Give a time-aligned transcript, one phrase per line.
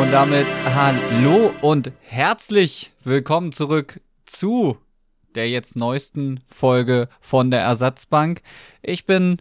[0.00, 4.76] Und damit hallo und herzlich willkommen zurück zu
[5.36, 8.42] der jetzt neuesten Folge von der Ersatzbank.
[8.82, 9.38] Ich bin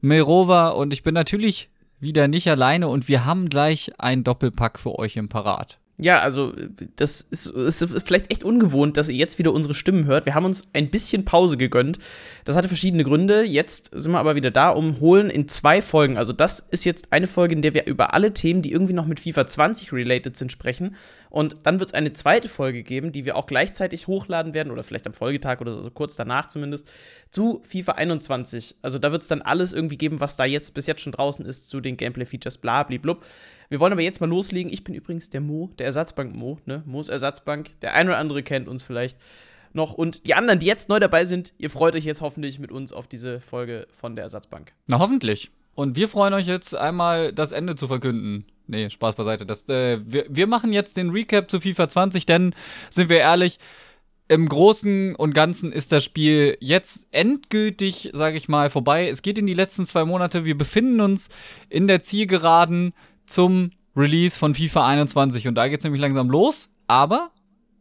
[0.00, 1.68] Mirova und ich bin natürlich
[2.00, 5.78] wieder nicht alleine und wir haben gleich ein Doppelpack für euch im Parat.
[6.00, 6.52] Ja, also
[6.94, 10.26] das ist, ist, vielleicht echt ungewohnt, dass ihr jetzt wieder unsere Stimmen hört.
[10.26, 11.98] Wir haben uns ein bisschen Pause gegönnt.
[12.44, 13.42] Das hatte verschiedene Gründe.
[13.42, 16.16] Jetzt sind wir aber wieder da, um holen in zwei Folgen.
[16.16, 19.06] Also das ist jetzt eine Folge, in der wir über alle Themen, die irgendwie noch
[19.06, 20.94] mit FIFA 20 related sind, sprechen.
[21.38, 24.82] Und dann wird es eine zweite Folge geben, die wir auch gleichzeitig hochladen werden oder
[24.82, 26.90] vielleicht am Folgetag oder so, kurz danach zumindest,
[27.30, 28.74] zu FIFA 21.
[28.82, 31.46] Also da wird es dann alles irgendwie geben, was da jetzt bis jetzt schon draußen
[31.46, 33.24] ist zu den Gameplay-Features, bla, blub.
[33.68, 34.72] Wir wollen aber jetzt mal loslegen.
[34.72, 36.82] Ich bin übrigens der Mo, der Ersatzbank Mo, ne?
[36.86, 37.70] Mo's Ersatzbank.
[37.82, 39.16] Der ein oder andere kennt uns vielleicht
[39.72, 39.94] noch.
[39.94, 42.92] Und die anderen, die jetzt neu dabei sind, ihr freut euch jetzt hoffentlich mit uns
[42.92, 44.72] auf diese Folge von der Ersatzbank.
[44.88, 45.52] Na, hoffentlich.
[45.76, 48.44] Und wir freuen euch jetzt einmal, das Ende zu verkünden.
[48.68, 49.46] Nee, Spaß beiseite.
[49.46, 52.54] Das, äh, wir, wir machen jetzt den Recap zu FIFA 20, denn,
[52.90, 53.58] sind wir ehrlich,
[54.28, 59.08] im Großen und Ganzen ist das Spiel jetzt endgültig, sage ich mal, vorbei.
[59.08, 60.44] Es geht in die letzten zwei Monate.
[60.44, 61.30] Wir befinden uns
[61.70, 62.92] in der Zielgeraden
[63.26, 66.68] zum Release von FIFA 21 und da geht's nämlich langsam los.
[66.86, 67.30] Aber,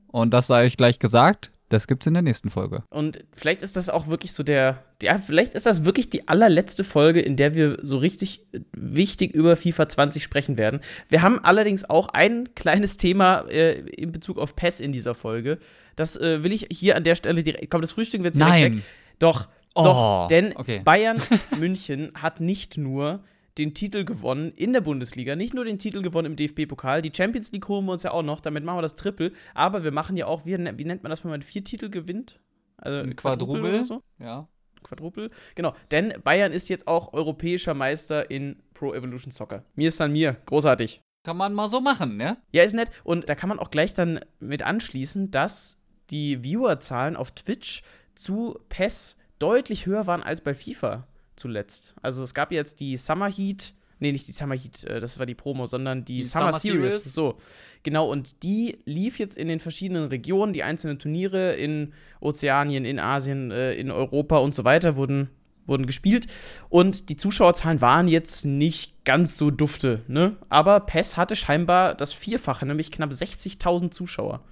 [0.08, 2.84] und das sei ich gleich gesagt, das gibt's in der nächsten Folge.
[2.90, 6.84] Und vielleicht ist das auch wirklich so der, ja, vielleicht ist das wirklich die allerletzte
[6.84, 10.80] Folge, in der wir so richtig wichtig über FIFA 20 sprechen werden.
[11.10, 15.58] Wir haben allerdings auch ein kleines Thema äh, in Bezug auf PES in dieser Folge.
[15.96, 17.70] Das äh, will ich hier an der Stelle direkt.
[17.70, 18.76] Komm, das Frühstück wird direkt Nein.
[18.78, 18.84] weg.
[19.20, 19.48] Doch,
[19.80, 20.82] Oh, doch, denn okay.
[20.84, 21.22] Bayern
[21.60, 23.20] München hat nicht nur
[23.58, 27.52] den Titel gewonnen in der Bundesliga, nicht nur den Titel gewonnen im DFB-Pokal, die Champions
[27.52, 30.18] League holen wir uns ja auch noch, damit machen wir das Triple, aber wir machen
[30.18, 32.40] ja auch, wie, wie nennt man das, wenn man vier Titel gewinnt?
[32.78, 33.62] Also Ein Quadruple.
[33.62, 34.04] oder so?
[34.20, 34.48] Ja.
[34.84, 35.32] Quadruple.
[35.56, 39.64] Genau, denn Bayern ist jetzt auch europäischer Meister in Pro Evolution Soccer.
[39.76, 41.02] Mir ist dann mir, großartig.
[41.24, 42.38] Kann man mal so machen, ne?
[42.52, 42.90] Ja, ist nett.
[43.04, 47.82] Und da kann man auch gleich dann mit anschließen, dass die Viewerzahlen auf Twitch
[48.16, 51.08] zu PES deutlich höher waren als bei FIFA
[51.38, 51.96] zuletzt.
[52.02, 55.26] Also es gab jetzt die Summer Heat, nee, nicht die Summer Heat, äh, das war
[55.26, 56.96] die Promo, sondern die, Die Summer, Summer Series.
[56.96, 57.14] Series.
[57.14, 57.38] So,
[57.84, 58.10] genau.
[58.10, 63.52] Und die lief jetzt in den verschiedenen Regionen, die einzelnen Turniere in Ozeanien, in Asien,
[63.52, 65.30] äh, in Europa und so weiter wurden
[65.68, 66.28] wurden gespielt
[66.70, 70.38] und die Zuschauerzahlen waren jetzt nicht ganz so dufte, ne?
[70.50, 74.44] Aber PES hatte scheinbar das Vierfache, nämlich knapp 60.000 Zuschauer.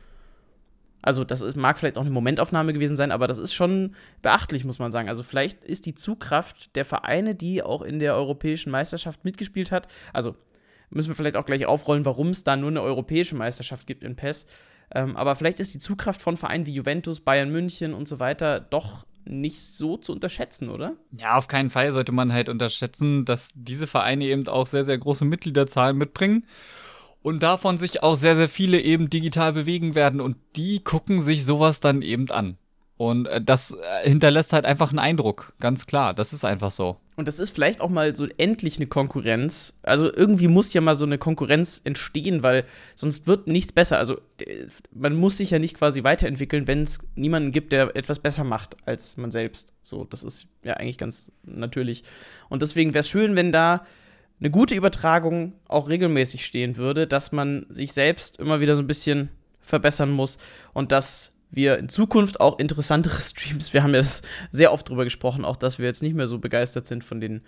[1.06, 4.66] Also, das ist, mag vielleicht auch eine Momentaufnahme gewesen sein, aber das ist schon beachtlich,
[4.66, 5.08] muss man sagen.
[5.08, 9.88] Also, vielleicht ist die Zugkraft der Vereine, die auch in der europäischen Meisterschaft mitgespielt hat,
[10.14, 10.36] also
[10.90, 14.16] müssen wir vielleicht auch gleich aufrollen, warum es da nur eine europäische Meisterschaft gibt in
[14.16, 14.48] PES.
[14.94, 18.60] Ähm, aber vielleicht ist die Zugkraft von Vereinen wie Juventus, Bayern München und so weiter
[18.60, 20.94] doch nicht so zu unterschätzen, oder?
[21.12, 24.98] Ja, auf keinen Fall sollte man halt unterschätzen, dass diese Vereine eben auch sehr, sehr
[24.98, 26.46] große Mitgliederzahlen mitbringen
[27.26, 31.44] und davon sich auch sehr, sehr viele eben digital bewegen werden und die gucken sich
[31.44, 32.56] sowas dann eben an.
[32.98, 36.14] Und äh, das äh, hinterlässt halt einfach einen Eindruck, ganz klar.
[36.14, 36.98] Das ist einfach so.
[37.16, 39.74] Und das ist vielleicht auch mal so endlich eine Konkurrenz.
[39.82, 42.64] Also irgendwie muss ja mal so eine Konkurrenz entstehen, weil
[42.94, 43.98] sonst wird nichts besser.
[43.98, 48.20] Also äh, man muss sich ja nicht quasi weiterentwickeln, wenn es niemanden gibt, der etwas
[48.20, 49.74] besser macht als man selbst.
[49.82, 52.04] So, das ist ja eigentlich ganz natürlich.
[52.50, 53.84] Und deswegen wäre es schön, wenn da
[54.40, 58.88] eine gute Übertragung auch regelmäßig stehen würde, dass man sich selbst immer wieder so ein
[58.88, 59.30] bisschen
[59.62, 60.38] verbessern muss
[60.74, 65.04] und dass wir in Zukunft auch interessantere Streams, wir haben ja das sehr oft drüber
[65.04, 67.42] gesprochen, auch dass wir jetzt nicht mehr so begeistert sind von den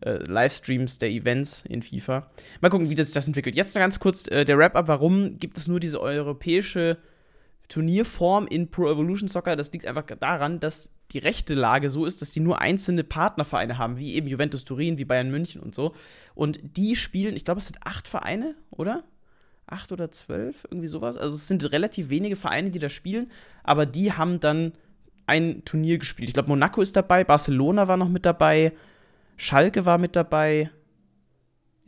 [0.00, 2.30] äh, Livestreams der Events in FIFA.
[2.60, 3.56] Mal gucken, wie das sich das entwickelt.
[3.56, 6.98] Jetzt noch ganz kurz äh, der Wrap-up, warum gibt es nur diese europäische
[7.68, 9.56] Turnierform in Pro Evolution Soccer?
[9.56, 13.78] Das liegt einfach daran, dass die rechte Lage so ist, dass die nur einzelne Partnervereine
[13.78, 15.94] haben, wie eben Juventus Turin, wie Bayern München und so.
[16.34, 19.04] Und die spielen, ich glaube, es sind acht Vereine, oder?
[19.66, 21.18] Acht oder zwölf, irgendwie sowas.
[21.18, 23.30] Also es sind relativ wenige Vereine, die da spielen,
[23.62, 24.72] aber die haben dann
[25.26, 26.28] ein Turnier gespielt.
[26.28, 28.72] Ich glaube, Monaco ist dabei, Barcelona war noch mit dabei,
[29.36, 30.70] Schalke war mit dabei.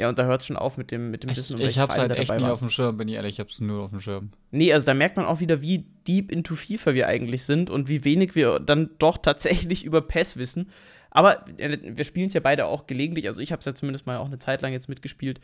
[0.01, 1.79] Ja, und da hört es schon auf mit dem, mit dem Ich, Wissen, um ich
[1.79, 2.51] hab's Vereine halt echt nie waren.
[2.53, 4.31] auf dem Schirm, bin ich ehrlich, ich hab's nur auf dem Schirm.
[4.51, 7.91] Nee, also da merkt man auch wieder, wie deep into FIFA wir eigentlich sind und
[7.91, 10.71] wie wenig wir dann doch tatsächlich über PES wissen.
[11.11, 13.27] Aber äh, wir spielen es ja beide auch gelegentlich.
[13.27, 15.39] Also ich habe es ja zumindest mal auch eine Zeit lang jetzt mitgespielt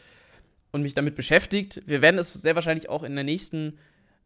[0.73, 1.83] und mich damit beschäftigt.
[1.85, 3.75] Wir werden es sehr wahrscheinlich auch in der nächsten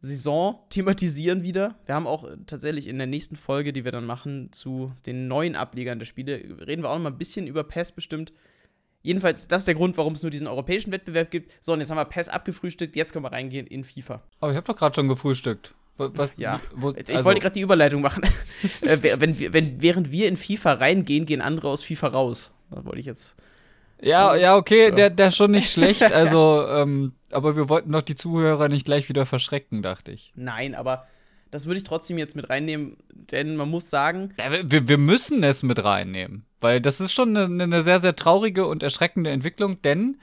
[0.01, 1.75] Saison thematisieren wieder.
[1.87, 5.27] Wir haben auch äh, tatsächlich in der nächsten Folge, die wir dann machen, zu den
[5.27, 8.33] neuen Ablegern der Spiele, reden wir auch noch mal ein bisschen über PES bestimmt.
[9.03, 11.57] Jedenfalls, das ist der Grund, warum es nur diesen europäischen Wettbewerb gibt.
[11.61, 14.23] So, und jetzt haben wir PES abgefrühstückt, jetzt können wir reingehen in FIFA.
[14.41, 15.75] Aber ich hab doch gerade schon gefrühstückt.
[15.97, 16.61] Wa- Was, Ja.
[16.75, 18.23] wo, Ich also- wollte gerade die Überleitung machen.
[18.83, 22.51] äh, wenn, wenn, während wir in FIFA reingehen, gehen andere aus FIFA raus.
[22.71, 23.35] Da wollte ich jetzt
[24.03, 26.03] Ja, ja, okay, der, der ist schon nicht schlecht.
[26.03, 30.33] Also, ähm, aber wir wollten doch die Zuhörer nicht gleich wieder verschrecken, dachte ich.
[30.37, 31.07] Nein, aber
[31.51, 34.33] das würde ich trotzdem jetzt mit reinnehmen, denn man muss sagen.
[34.39, 38.17] Ja, wir, wir müssen es mit reinnehmen, weil das ist schon eine, eine sehr, sehr
[38.17, 40.19] traurige und erschreckende Entwicklung, denn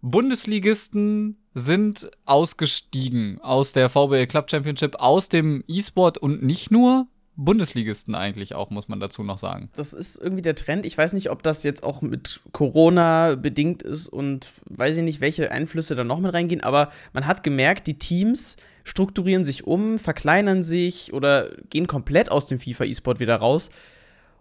[0.00, 7.06] Bundesligisten sind ausgestiegen aus der VBL Club Championship, aus dem E-Sport und nicht nur
[7.36, 9.70] Bundesligisten eigentlich auch, muss man dazu noch sagen.
[9.74, 10.84] Das ist irgendwie der Trend.
[10.84, 15.20] Ich weiß nicht, ob das jetzt auch mit Corona bedingt ist und weiß ich nicht,
[15.20, 19.98] welche Einflüsse da noch mit reingehen, aber man hat gemerkt, die Teams strukturieren sich um,
[19.98, 23.70] verkleinern sich oder gehen komplett aus dem FIFA E-Sport wieder raus.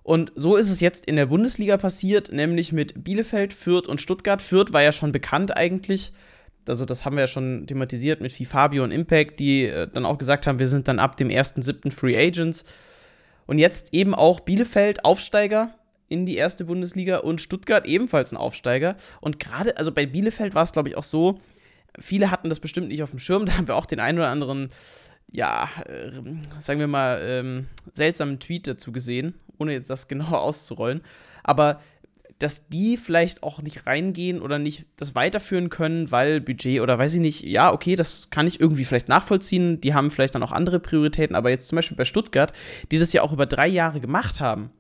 [0.04, 4.42] Und so ist es jetzt in der Bundesliga passiert, nämlich mit Bielefeld, Fürth und Stuttgart.
[4.42, 6.14] Fürth war ja schon bekannt eigentlich.
[6.68, 10.18] Also, das haben wir ja schon thematisiert mit Fabio und Impact, die äh, dann auch
[10.18, 11.92] gesagt haben, wir sind dann ab dem 1.7.
[11.92, 12.64] Free Agents.
[13.48, 15.74] Und jetzt eben auch Bielefeld, Aufsteiger
[16.08, 18.96] in die erste Bundesliga und Stuttgart ebenfalls ein Aufsteiger.
[19.22, 21.40] Und gerade, also bei Bielefeld war es, glaube ich, auch so,
[22.00, 23.46] viele hatten das bestimmt nicht auf dem Schirm.
[23.52, 24.70] Da haben wir auch den einen oder anderen,
[25.32, 26.12] ja, äh,
[26.60, 31.02] sagen wir mal, ähm, seltsamen Tweet dazu gesehen, ohne jetzt das genauer auszurollen.
[31.44, 31.82] Aber
[32.42, 37.14] dass die vielleicht auch nicht reingehen oder nicht das weiterführen können, weil Budget oder weiß
[37.14, 39.80] ich nicht, ja, okay, das kann ich irgendwie vielleicht nachvollziehen.
[39.80, 42.52] Die haben vielleicht dann auch andere Prioritäten, aber jetzt zum Beispiel bei Stuttgart,
[42.92, 44.72] die das ja auch über drei Jahre gemacht haben.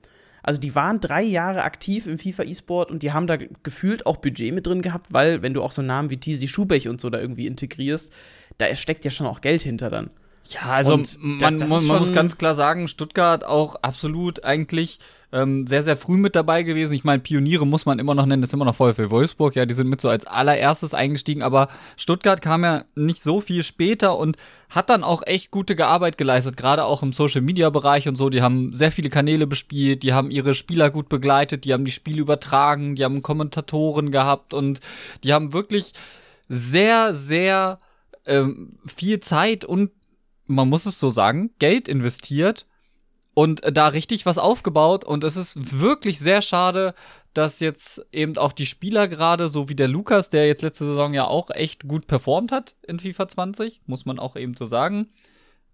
[0.43, 4.17] Also die waren drei Jahre aktiv im FIFA E-Sport und die haben da gefühlt auch
[4.17, 7.09] Budget mit drin gehabt, weil wenn du auch so Namen wie Tizi Schubech und so
[7.09, 8.13] da irgendwie integrierst,
[8.57, 10.09] da steckt ja schon auch Geld hinter dann.
[10.45, 14.99] Ja, also und man, das, das man muss ganz klar sagen, Stuttgart auch absolut eigentlich
[15.31, 16.93] ähm, sehr, sehr früh mit dabei gewesen.
[16.93, 19.55] Ich meine, Pioniere muss man immer noch nennen, das ist immer noch voll für Wolfsburg.
[19.55, 23.63] Ja, die sind mit so als allererstes eingestiegen, aber Stuttgart kam ja nicht so viel
[23.63, 24.35] später und
[24.69, 28.29] hat dann auch echt gute Arbeit geleistet, gerade auch im Social Media Bereich und so.
[28.29, 31.91] Die haben sehr viele Kanäle bespielt, die haben ihre Spieler gut begleitet, die haben die
[31.91, 34.81] Spiele übertragen, die haben Kommentatoren gehabt und
[35.23, 35.93] die haben wirklich
[36.49, 37.79] sehr, sehr
[38.25, 39.91] ähm, viel Zeit und
[40.45, 42.65] man muss es so sagen, Geld investiert
[43.33, 45.03] und da richtig was aufgebaut.
[45.03, 46.93] Und es ist wirklich sehr schade,
[47.33, 51.13] dass jetzt eben auch die Spieler gerade, so wie der Lukas, der jetzt letzte Saison
[51.13, 55.07] ja auch echt gut performt hat in FIFA 20, muss man auch eben so sagen,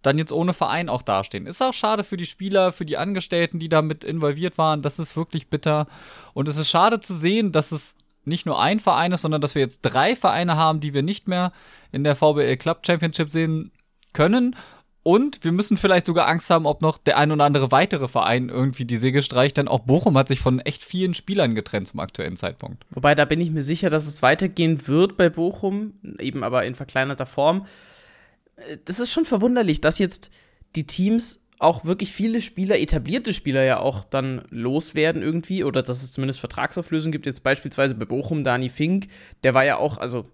[0.04, 1.48] dann jetzt ohne Verein auch dastehen.
[1.48, 4.84] Ist auch schade für die Spieler, für die Angestellten, die damit involviert waren.
[4.84, 5.88] Das ist wirklich bitter.
[6.34, 9.56] Und es ist schade zu sehen, dass es nicht nur ein Verein ist, sondern dass
[9.56, 11.52] wir jetzt drei Vereine haben, die wir nicht mehr
[11.92, 13.72] in der VBL Club Championship sehen
[14.18, 14.56] können.
[15.04, 18.50] Und wir müssen vielleicht sogar Angst haben, ob noch der ein oder andere weitere Verein
[18.50, 22.02] irgendwie die Säge streicht, denn auch Bochum hat sich von echt vielen Spielern getrennt zum
[22.02, 22.84] aktuellen Zeitpunkt.
[22.90, 26.76] Wobei, da bin ich mir sicher, dass es weitergehen wird bei Bochum, eben aber in
[26.76, 27.66] verkleinerter Form.
[28.84, 30.30] Das ist schon verwunderlich, dass jetzt
[30.76, 36.04] die Teams auch wirklich viele Spieler, etablierte Spieler ja auch dann loswerden irgendwie oder dass
[36.04, 37.26] es zumindest Vertragsauflösungen gibt.
[37.26, 39.08] Jetzt beispielsweise bei Bochum Dani Fink,
[39.44, 40.26] der war ja auch, also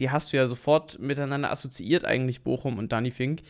[0.00, 3.42] die hast du ja sofort miteinander assoziiert eigentlich, Bochum und Dani Fink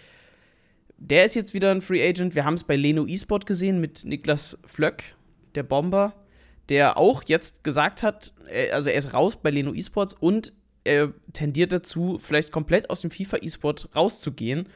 [0.98, 2.34] der ist jetzt wieder ein Free Agent.
[2.34, 5.14] Wir haben es bei Leno eSport gesehen mit Niklas Flöck,
[5.54, 6.14] der Bomber,
[6.68, 8.34] der auch jetzt gesagt hat,
[8.72, 10.52] also er ist raus bei Leno eSports und
[10.84, 14.68] er tendiert dazu, vielleicht komplett aus dem FIFA eSport rauszugehen.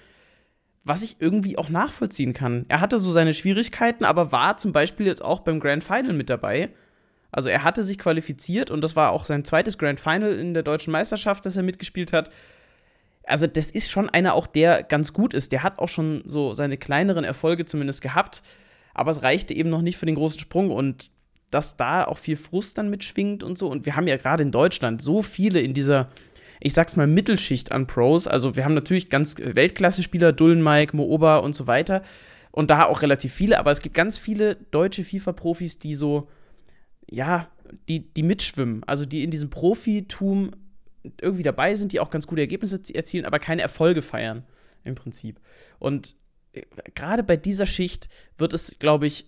[0.85, 2.67] Was ich irgendwie auch nachvollziehen kann.
[2.69, 6.29] Er hatte so seine Schwierigkeiten, aber war zum Beispiel jetzt auch beim Grand Final mit
[6.29, 6.71] dabei.
[7.32, 10.62] Also er hatte sich qualifiziert und das war auch sein zweites Grand Final in der
[10.62, 12.31] deutschen Meisterschaft, das er mitgespielt hat
[13.24, 15.53] also das ist schon einer auch, der ganz gut ist.
[15.53, 18.43] Der hat auch schon so seine kleineren Erfolge zumindest gehabt,
[18.94, 21.10] aber es reichte eben noch nicht für den großen Sprung und
[21.51, 23.69] dass da auch viel Frust dann mitschwingt und so.
[23.69, 26.08] Und wir haben ja gerade in Deutschland so viele in dieser,
[26.60, 28.27] ich sag's mal, Mittelschicht an Pros.
[28.27, 32.03] Also wir haben natürlich ganz Weltklasse-Spieler, Dullen Mike, Mooba und so weiter.
[32.51, 36.29] Und da auch relativ viele, aber es gibt ganz viele deutsche FIFA-Profis, die so,
[37.13, 37.49] ja,
[37.89, 40.53] die, die mitschwimmen, also die in diesem Profitum
[41.21, 44.45] irgendwie dabei sind, die auch ganz gute Ergebnisse erzielen, aber keine Erfolge feiern
[44.85, 45.41] im Prinzip.
[45.79, 46.15] Und
[46.53, 46.63] äh,
[46.95, 49.27] gerade bei dieser Schicht wird es, glaube ich,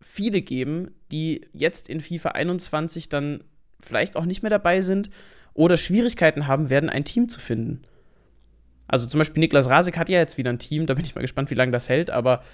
[0.00, 3.42] viele geben, die jetzt in FIFA 21 dann
[3.80, 5.10] vielleicht auch nicht mehr dabei sind
[5.52, 7.82] oder Schwierigkeiten haben werden, ein Team zu finden.
[8.86, 11.22] Also zum Beispiel Niklas Rasek hat ja jetzt wieder ein Team, da bin ich mal
[11.22, 12.44] gespannt, wie lange das hält, aber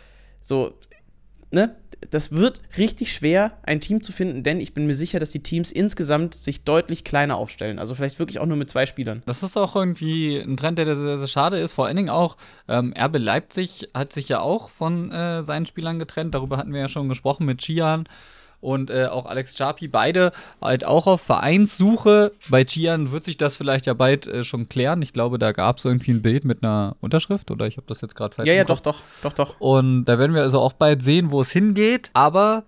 [0.41, 0.79] so,
[1.53, 1.77] ne,
[2.11, 5.43] das wird richtig schwer, ein Team zu finden, denn ich bin mir sicher, dass die
[5.43, 7.79] Teams insgesamt sich deutlich kleiner aufstellen.
[7.79, 9.23] Also vielleicht wirklich auch nur mit zwei Spielern.
[9.27, 11.75] Das ist auch irgendwie ein Trend, der sehr, sehr schade ist.
[11.75, 12.37] Vor allen Dingen auch,
[12.69, 16.35] ähm, RB Leipzig hat sich ja auch von äh, seinen Spielern getrennt.
[16.35, 18.09] Darüber hatten wir ja schon gesprochen mit Chian
[18.63, 22.33] und äh, auch Alex Chapi, beide halt auch auf Vereinssuche.
[22.49, 25.03] Bei Chian wird sich das vielleicht ja bald äh, schon klären.
[25.03, 28.01] Ich glaube, da gab es irgendwie ein Bild mit einer Unterschrift oder ich habe das
[28.01, 29.61] jetzt gerade falsch Ja, ja, doch, doch, doch, doch.
[29.61, 32.11] Und da werden wir also auch bald sehen, wo es hingeht.
[32.15, 32.65] Aber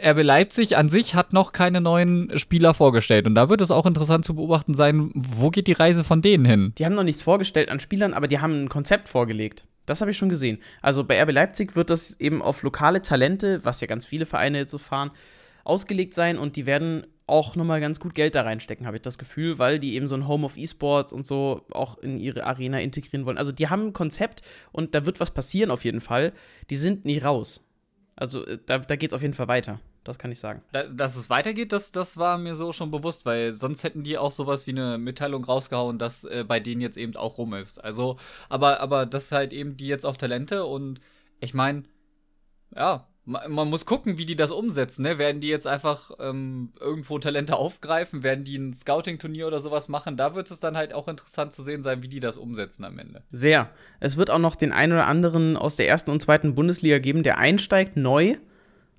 [0.00, 3.26] RB Leipzig an sich hat noch keine neuen Spieler vorgestellt.
[3.26, 6.44] Und da wird es auch interessant zu beobachten sein, wo geht die Reise von denen
[6.44, 6.72] hin?
[6.78, 9.64] Die haben noch nichts vorgestellt an Spielern, aber die haben ein Konzept vorgelegt.
[9.86, 10.58] Das habe ich schon gesehen.
[10.82, 14.58] Also bei RB Leipzig wird das eben auf lokale Talente, was ja ganz viele Vereine
[14.58, 15.10] jetzt so fahren,
[15.68, 19.18] ausgelegt sein und die werden auch nochmal ganz gut Geld da reinstecken, habe ich das
[19.18, 22.80] Gefühl, weil die eben so ein Home of Esports und so auch in ihre Arena
[22.80, 23.38] integrieren wollen.
[23.38, 26.32] Also die haben ein Konzept und da wird was passieren auf jeden Fall.
[26.70, 27.64] Die sind nie raus.
[28.16, 29.78] Also äh, da, da geht es auf jeden Fall weiter.
[30.04, 30.62] Das kann ich sagen.
[30.72, 34.16] Da, dass es weitergeht, das, das war mir so schon bewusst, weil sonst hätten die
[34.16, 37.84] auch sowas wie eine Mitteilung rausgehauen, dass äh, bei denen jetzt eben auch rum ist.
[37.84, 38.16] Also,
[38.48, 41.00] aber, aber das halt eben die jetzt auf Talente und
[41.40, 41.82] ich meine,
[42.74, 45.02] ja, man muss gucken, wie die das umsetzen.
[45.02, 45.18] Ne?
[45.18, 48.22] Werden die jetzt einfach ähm, irgendwo Talente aufgreifen?
[48.22, 50.16] Werden die ein Scouting-Turnier oder sowas machen?
[50.16, 52.98] Da wird es dann halt auch interessant zu sehen sein, wie die das umsetzen am
[52.98, 53.22] Ende.
[53.30, 53.68] Sehr.
[54.00, 57.22] Es wird auch noch den einen oder anderen aus der ersten und zweiten Bundesliga geben,
[57.22, 58.36] der einsteigt neu.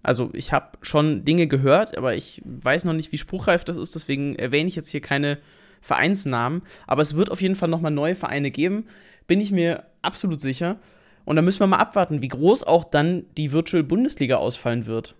[0.03, 3.95] Also ich habe schon Dinge gehört, aber ich weiß noch nicht, wie spruchreif das ist.
[3.95, 5.39] Deswegen erwähne ich jetzt hier keine
[5.81, 6.61] Vereinsnamen.
[6.85, 8.85] Aber es wird auf jeden Fall noch mal neue Vereine geben.
[9.25, 10.77] Bin ich mir absolut sicher.
[11.25, 15.15] Und da müssen wir mal abwarten, wie groß auch dann die Virtual Bundesliga ausfallen wird.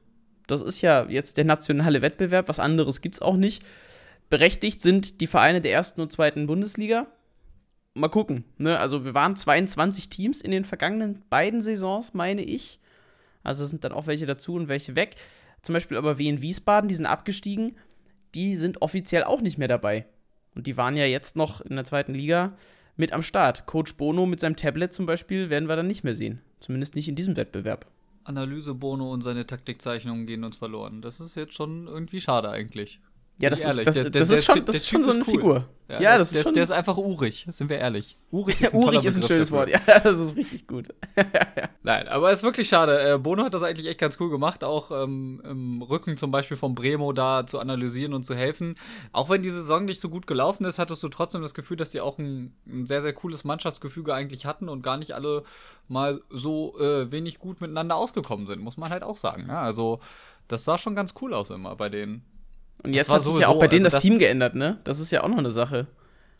[0.48, 3.64] Das ist ja jetzt der nationale Wettbewerb, was anderes gibt es auch nicht.
[4.30, 7.08] Berechtigt sind die Vereine der ersten und zweiten Bundesliga.
[7.94, 8.46] Mal gucken.
[8.58, 8.80] Ne?
[8.80, 12.80] Also wir waren 22 Teams in den vergangenen beiden Saisons, meine ich.
[13.44, 15.16] Also sind dann auch welche dazu und welche weg.
[15.62, 17.76] Zum Beispiel aber wie in Wiesbaden, die sind abgestiegen.
[18.36, 20.06] Die sind offiziell auch nicht mehr dabei.
[20.56, 22.54] Und die waren ja jetzt noch in der zweiten Liga
[23.00, 23.66] mit am Start.
[23.66, 26.42] Coach Bono mit seinem Tablet zum Beispiel werden wir dann nicht mehr sehen.
[26.60, 27.88] Zumindest nicht in diesem Wettbewerb.
[28.26, 31.02] Analyse Bono und seine Taktikzeichnungen gehen uns verloren.
[31.02, 33.00] Das ist jetzt schon irgendwie schade eigentlich.
[33.42, 35.26] Ja, das, ist, das, der, das der, ist, schon, das ist schon so eine cool.
[35.26, 35.66] Figur.
[35.88, 38.18] Ja, ja das, das, ist schon der ist einfach urig, sind wir ehrlich.
[38.32, 40.94] Urig ist ein, urig ist ein schönes Wort, ja, das ist richtig gut.
[41.84, 43.14] Nein, aber es ist wirklich schade.
[43.14, 46.58] Äh, Bono hat das eigentlich echt ganz cool gemacht, auch ähm, im Rücken zum Beispiel
[46.58, 48.76] von Bremo da zu analysieren und zu helfen.
[49.14, 51.94] Auch wenn die Saison nicht so gut gelaufen ist, hattest du trotzdem das Gefühl, dass
[51.94, 55.44] sie auch ein, ein sehr, sehr cooles Mannschaftsgefüge eigentlich hatten und gar nicht alle
[55.88, 59.46] mal so äh, wenig gut miteinander ausgekommen sind, muss man halt auch sagen.
[59.48, 60.02] Ja, also,
[60.50, 62.26] das sah schon ganz cool aus immer bei denen.
[62.84, 64.80] Und jetzt hat sich ja auch bei denen also das, das, Team geändert, ne?
[64.84, 65.88] Das ist ja auch noch eine Sache.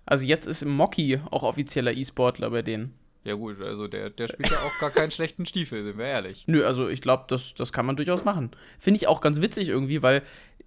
[0.06, 2.94] Also jetzt ist im Mocky auch offizieller E-Sportler bei denen.
[3.26, 6.46] Ja gut, also der, der spielt ja auch gar keinen schlechten Stiefel, sind wir ehrlich.
[6.48, 8.52] Nö, also ich glaube, das, das kann man durchaus machen.
[8.80, 10.24] Finde ich auch ganz witzig irgendwie, weil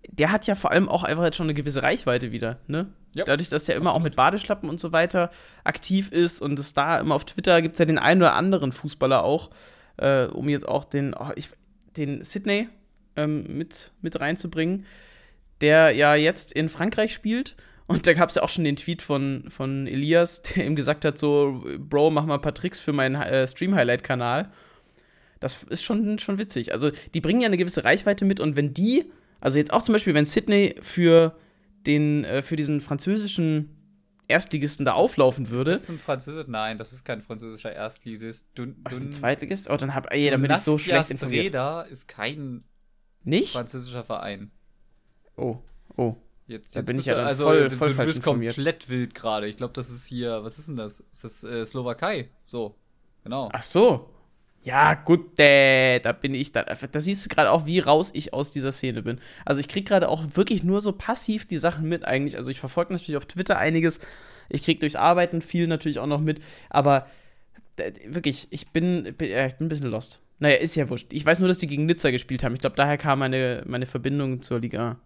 [0.08, 2.92] der hat ja vor allem auch einfach jetzt schon eine gewisse Reichweite wieder, ne?
[3.14, 4.00] Ja, Dadurch, dass der immer absolut.
[4.00, 5.30] auch mit Badeschlappen und so weiter
[5.64, 8.72] aktiv ist und es da immer auf Twitter gibt es ja den einen oder anderen
[8.72, 9.50] Fußballer auch,
[9.96, 11.48] äh, um jetzt auch den, oh, ich,
[11.96, 12.68] den Sydney
[13.16, 14.86] ähm, mit, mit reinzubringen
[15.62, 17.56] der ja jetzt in Frankreich spielt.
[17.86, 21.04] Und da gab es ja auch schon den Tweet von, von Elias, der ihm gesagt
[21.04, 24.50] hat: so, Bro, mach mal ein paar Tricks für meinen äh, Stream-Highlight-Kanal.
[25.40, 26.72] Das ist schon, schon witzig.
[26.72, 29.92] Also, die bringen ja eine gewisse Reichweite mit und wenn die, also jetzt auch zum
[29.92, 31.36] Beispiel, wenn Sydney für
[31.86, 33.76] den, äh, für diesen französischen
[34.28, 35.72] Erstligisten da auflaufen würde.
[35.72, 36.46] Ist das ein Französisch?
[36.46, 38.48] Nein, das ist kein französischer Erstligist.
[38.54, 39.68] Du, Was ist ein Zweitligist?
[39.68, 41.46] Oh, dann hab, ey, dann bin ich so schlecht informiert.
[41.48, 42.64] Streda ist kein
[43.24, 43.52] Nicht?
[43.52, 44.50] französischer Verein.
[45.36, 45.58] Oh,
[45.96, 46.16] oh.
[46.46, 48.54] Jetzt, jetzt bin ich ja dann also, voll, voll du, du bist informiert.
[48.54, 49.48] komplett wild gerade.
[49.48, 51.00] Ich glaube, das ist hier, was ist denn das?
[51.12, 52.28] Ist das äh, Slowakei?
[52.44, 52.74] So,
[53.24, 53.48] genau.
[53.52, 54.10] Ach so.
[54.64, 56.66] Ja, gut, äh, da bin ich dann.
[56.66, 59.18] Da siehst du gerade auch, wie raus ich aus dieser Szene bin.
[59.44, 62.36] Also ich kriege gerade auch wirklich nur so passiv die Sachen mit eigentlich.
[62.36, 64.00] Also ich verfolge natürlich auf Twitter einiges.
[64.48, 66.40] Ich kriege durchs Arbeiten viel natürlich auch noch mit.
[66.70, 67.06] Aber
[67.76, 70.20] äh, wirklich, ich bin, bin, äh, ich bin ein bisschen lost.
[70.38, 71.12] Naja, ist ja wurscht.
[71.12, 72.54] Ich weiß nur, dass die gegen Nizza gespielt haben.
[72.54, 74.98] Ich glaube, daher kam meine, meine Verbindung zur Liga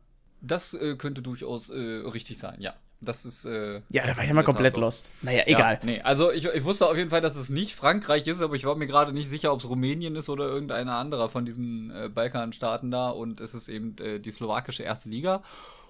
[0.47, 2.75] das äh, könnte durchaus äh, richtig sein, ja.
[3.01, 3.45] Das ist.
[3.45, 4.81] Äh, ja, da war ich immer komplett so.
[4.81, 5.11] lost.
[5.21, 5.75] Naja, egal.
[5.75, 8.55] Ja, nee, also ich, ich wusste auf jeden Fall, dass es nicht Frankreich ist, aber
[8.55, 11.91] ich war mir gerade nicht sicher, ob es Rumänien ist oder irgendeiner anderer von diesen
[11.91, 13.11] äh, Balkanstaaten da.
[13.11, 15.43] Und es ist eben äh, die slowakische erste Liga.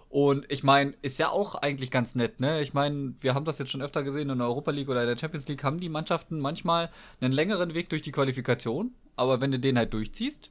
[0.09, 2.61] Und ich meine, ist ja auch eigentlich ganz nett, ne?
[2.63, 5.09] Ich meine, wir haben das jetzt schon öfter gesehen in der Europa League oder in
[5.09, 8.93] der Champions League, haben die Mannschaften manchmal einen längeren Weg durch die Qualifikation.
[9.17, 10.51] Aber wenn du den halt durchziehst,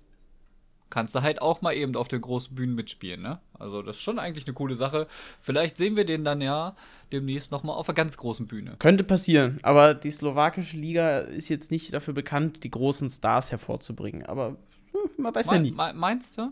[0.89, 3.39] kannst du halt auch mal eben auf den großen Bühnen mitspielen, ne?
[3.57, 5.07] Also das ist schon eigentlich eine coole Sache.
[5.41, 6.75] Vielleicht sehen wir den dann ja
[7.11, 8.75] demnächst noch mal auf einer ganz großen Bühne.
[8.79, 14.25] Könnte passieren, aber die slowakische Liga ist jetzt nicht dafür bekannt, die großen Stars hervorzubringen.
[14.25, 14.57] Aber
[14.91, 15.71] hm, man weiß Me ja nie.
[15.71, 16.51] Me meinst du?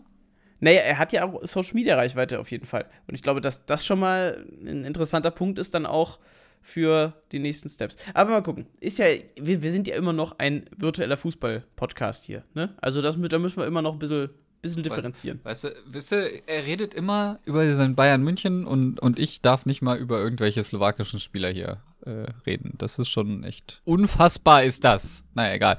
[0.60, 2.86] Naja, er hat ja auch Social Media Reichweite auf jeden Fall.
[3.06, 6.18] Und ich glaube, dass das schon mal ein interessanter Punkt ist, dann auch
[6.64, 7.96] für die nächsten Steps.
[8.14, 8.66] Aber mal gucken.
[8.80, 9.06] Ist ja,
[9.36, 12.42] wir, wir sind ja immer noch ein virtueller Fußball-Podcast hier.
[12.54, 12.74] Ne?
[12.80, 14.30] Also das, da müssen wir immer noch ein bisschen,
[14.62, 15.40] bisschen differenzieren.
[15.44, 19.66] Weißt du, weißt du, er redet immer über sein Bayern München und, und ich darf
[19.66, 22.72] nicht mal über irgendwelche slowakischen Spieler hier äh, reden.
[22.78, 25.22] Das ist schon echt unfassbar ist das.
[25.34, 25.76] Naja, egal.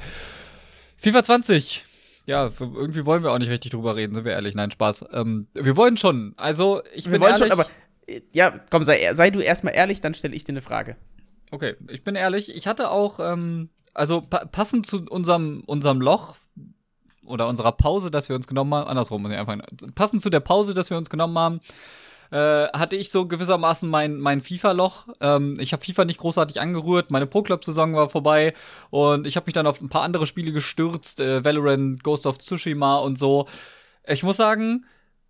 [0.98, 1.84] FIFA 20
[2.28, 4.54] Ja, irgendwie wollen wir auch nicht richtig drüber reden, sind wir ehrlich.
[4.54, 5.06] Nein, Spaß.
[5.14, 6.36] Ähm, wir wollen schon.
[6.38, 7.52] Also, ich Wir bin wollen ehrlich.
[7.52, 7.68] schon, aber
[8.34, 10.96] ja, komm, sei, sei du erstmal ehrlich, dann stelle ich dir eine Frage.
[11.52, 16.36] Okay, ich bin ehrlich, ich hatte auch, ähm, also pa passend zu unserem, unserem Loch
[17.26, 19.58] oder unserer Pause, dass wir uns genommen haben, andersrum muss ich einfach,
[19.96, 21.62] passend zu der Pause, dass wir uns genommen haben,
[22.32, 25.08] äh, hatte ich so gewissermaßen mein, mein FIFA-Loch.
[25.22, 28.54] Ähm, ich habe FIFA nicht großartig angerührt, meine Pro-Club-Saison war vorbei
[28.90, 32.40] und ich habe mich dann auf ein paar andere Spiele gestürzt, äh, Valorant, Ghost of
[32.40, 33.48] Tsushima und so.
[34.08, 34.86] Ich muss sagen,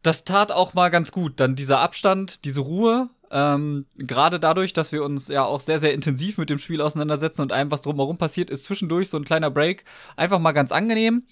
[0.06, 1.40] das tat auch mal ganz gut.
[1.40, 3.10] Dann dieser Abstand, diese Ruhe.
[3.32, 7.42] Ähm, Gerade dadurch, dass wir uns ja auch sehr, sehr intensiv mit dem Spiel auseinandersetzen
[7.42, 9.84] und allem, was drumherum passiert, ist zwischendurch so ein kleiner Break
[10.16, 11.24] einfach mal ganz angenehm.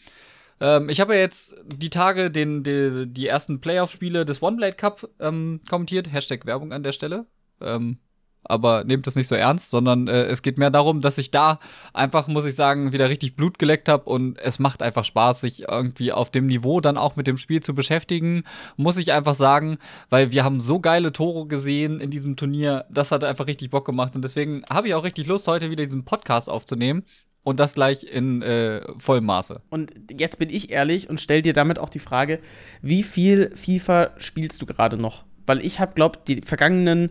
[0.60, 4.76] Ähm, ich habe ja jetzt die Tage den, die, die ersten Playoff-Spiele des One Blade
[4.76, 6.12] Cup ähm, kommentiert.
[6.12, 7.28] Hashtag Werbung an der Stelle.
[7.62, 8.00] Ähm,
[8.44, 11.60] aber nehmt das nicht so ernst, sondern äh, es geht mehr darum, dass ich da
[11.94, 15.68] einfach, muss ich sagen, wieder richtig Blut geleckt habe und es macht einfach Spaß, sich
[15.70, 18.44] irgendwie auf dem Niveau dann auch mit dem Spiel zu beschäftigen,
[18.78, 19.78] muss ich einfach sagen,
[20.10, 23.86] weil wir haben so geile Tore gesehen in diesem Turnier, das hat einfach richtig Bock
[23.86, 27.04] gemacht und deswegen habe ich auch richtig Lust, heute wieder diesen Podcast aufzunehmen
[27.44, 29.62] und das gleich in äh, vollem Maße.
[29.70, 32.40] Und jetzt bin ich ehrlich und stell dir damit auch die Frage,
[32.82, 35.24] wie viel FIFA spielst du gerade noch?
[35.46, 37.10] Weil ich habe, glaub, die vergangenen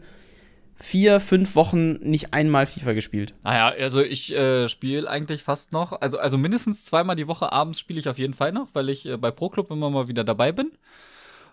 [0.82, 3.34] vier, fünf Wochen nicht einmal FIFA gespielt.
[3.44, 7.78] Naja, also ich äh, spiele eigentlich fast noch, also, also mindestens zweimal die Woche abends
[7.78, 10.24] spiele ich auf jeden Fall noch, weil ich äh, bei Pro Club immer mal wieder
[10.24, 10.72] dabei bin.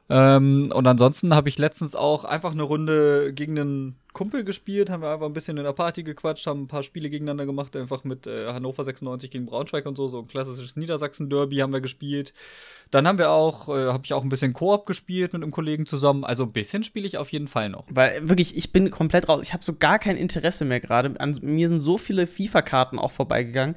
[0.10, 5.04] Ähm, und ansonsten habe ich letztens auch einfach eine Runde gegen einen Kumpel gespielt, haben
[5.04, 8.04] wir einfach ein bisschen in der Party gequatscht, haben ein paar Spiele gegeneinander gemacht, einfach
[8.04, 12.34] mit äh, Hannover 96 gegen Braunschweig und so, so ein klassisches Niedersachsen-Derby haben wir gespielt.
[12.90, 15.86] Dann haben wir auch, äh, habe ich auch ein bisschen Koop gespielt mit einem Kollegen
[15.86, 16.24] zusammen.
[16.24, 17.86] Also ein bisschen spiele ich auf jeden Fall noch.
[17.92, 19.44] Weil wirklich, ich bin komplett raus.
[19.44, 21.14] Ich habe so gar kein Interesse mehr gerade.
[21.42, 23.76] Mir sind so viele FIFA-Karten auch vorbeigegangen.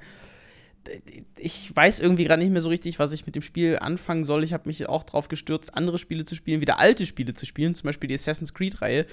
[1.36, 4.42] Ich weiß irgendwie gerade nicht mehr so richtig, was ich mit dem Spiel anfangen soll.
[4.44, 7.74] Ich habe mich auch drauf gestürzt, andere Spiele zu spielen, wieder alte Spiele zu spielen,
[7.74, 9.06] zum Beispiel die Assassin's Creed-Reihe.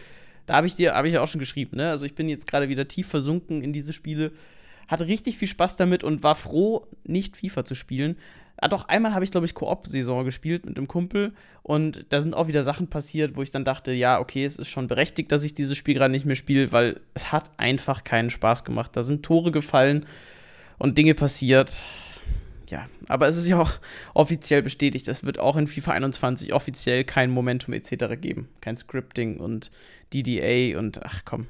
[0.45, 1.89] Da habe ich dir, habe ich auch schon geschrieben, ne?
[1.89, 4.31] Also ich bin jetzt gerade wieder tief versunken in diese Spiele.
[4.87, 8.15] Hatte richtig viel Spaß damit und war froh, nicht FIFA zu spielen.
[8.57, 12.35] Ah, doch, einmal habe ich, glaube ich, Koop-Saison gespielt mit einem Kumpel und da sind
[12.35, 15.43] auch wieder Sachen passiert, wo ich dann dachte, ja, okay, es ist schon berechtigt, dass
[15.43, 18.91] ich dieses Spiel gerade nicht mehr spiele, weil es hat einfach keinen Spaß gemacht.
[18.95, 20.05] Da sind Tore gefallen
[20.79, 21.83] und Dinge passiert.
[22.69, 23.73] Ja, aber es ist ja auch
[24.13, 28.19] offiziell bestätigt, es wird auch in FIFA 21 offiziell kein Momentum etc.
[28.19, 28.49] geben.
[28.61, 29.71] Kein Scripting und
[30.13, 31.47] DDA und ach komm.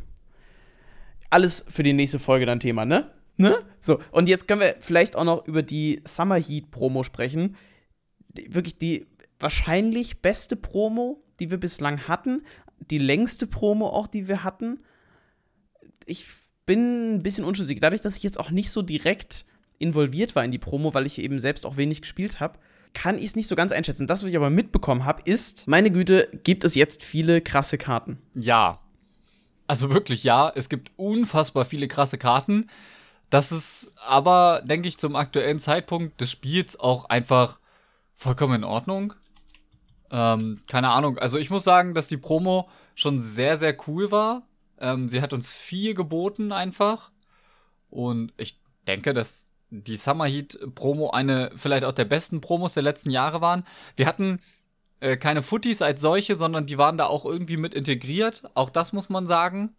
[1.29, 3.11] Alles für die nächste Folge dann Thema, ne?
[3.37, 3.63] Ne?
[3.79, 7.55] So, und jetzt können wir vielleicht auch noch über die Summer Heat Promo sprechen.
[8.29, 9.07] Die, wirklich die
[9.39, 12.43] wahrscheinlich beste Promo, die wir bislang hatten.
[12.91, 14.79] Die längste Promo auch, die wir hatten.
[16.05, 16.25] Ich
[16.69, 17.79] bin ein bisschen unschlüssig.
[17.79, 19.43] Dadurch, dass ich jetzt auch nicht so direkt
[19.79, 22.59] involviert war in die Promo, weil ich eben selbst auch wenig gespielt habe,
[22.93, 24.05] kann ich es nicht so ganz einschätzen.
[24.05, 28.19] Das, was ich aber mitbekommen habe, ist, meine Güte, gibt es jetzt viele krasse Karten.
[28.35, 28.81] Ja.
[29.65, 30.51] Also wirklich ja.
[30.53, 32.69] Es gibt unfassbar viele krasse Karten.
[33.31, 37.59] Das ist aber, denke ich, zum aktuellen Zeitpunkt des Spiels auch einfach
[38.15, 39.15] vollkommen in Ordnung.
[40.11, 41.17] Ähm, keine Ahnung.
[41.17, 44.43] Also ich muss sagen, dass die Promo schon sehr, sehr cool war.
[44.79, 47.11] Ähm, sie hat uns viel geboten einfach.
[47.89, 52.83] Und ich denke, dass die Summer Heat Promo eine vielleicht auch der besten Promos der
[52.83, 53.65] letzten Jahre waren.
[53.95, 54.41] Wir hatten
[54.99, 58.43] äh, keine Footies als solche, sondern die waren da auch irgendwie mit integriert.
[58.53, 59.75] Auch das muss man sagen.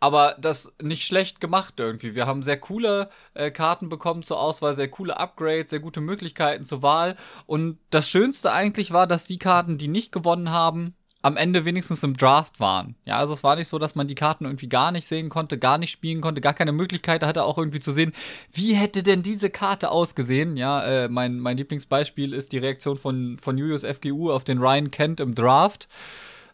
[0.00, 2.16] Aber das nicht schlecht gemacht irgendwie.
[2.16, 6.64] Wir haben sehr coole äh, Karten bekommen zur Auswahl, sehr coole Upgrades, sehr gute Möglichkeiten
[6.64, 7.16] zur Wahl.
[7.46, 12.02] Und das Schönste eigentlich war, dass die Karten, die nicht gewonnen haben, am Ende wenigstens
[12.02, 12.96] im Draft waren.
[13.04, 15.56] Ja, also es war nicht so, dass man die Karten irgendwie gar nicht sehen konnte,
[15.56, 18.12] gar nicht spielen konnte, gar keine Möglichkeit hatte, auch irgendwie zu sehen,
[18.52, 20.56] wie hätte denn diese Karte ausgesehen.
[20.56, 24.90] Ja, äh, mein, mein Lieblingsbeispiel ist die Reaktion von, von Julius FGU auf den Ryan
[24.90, 25.88] Kent im Draft,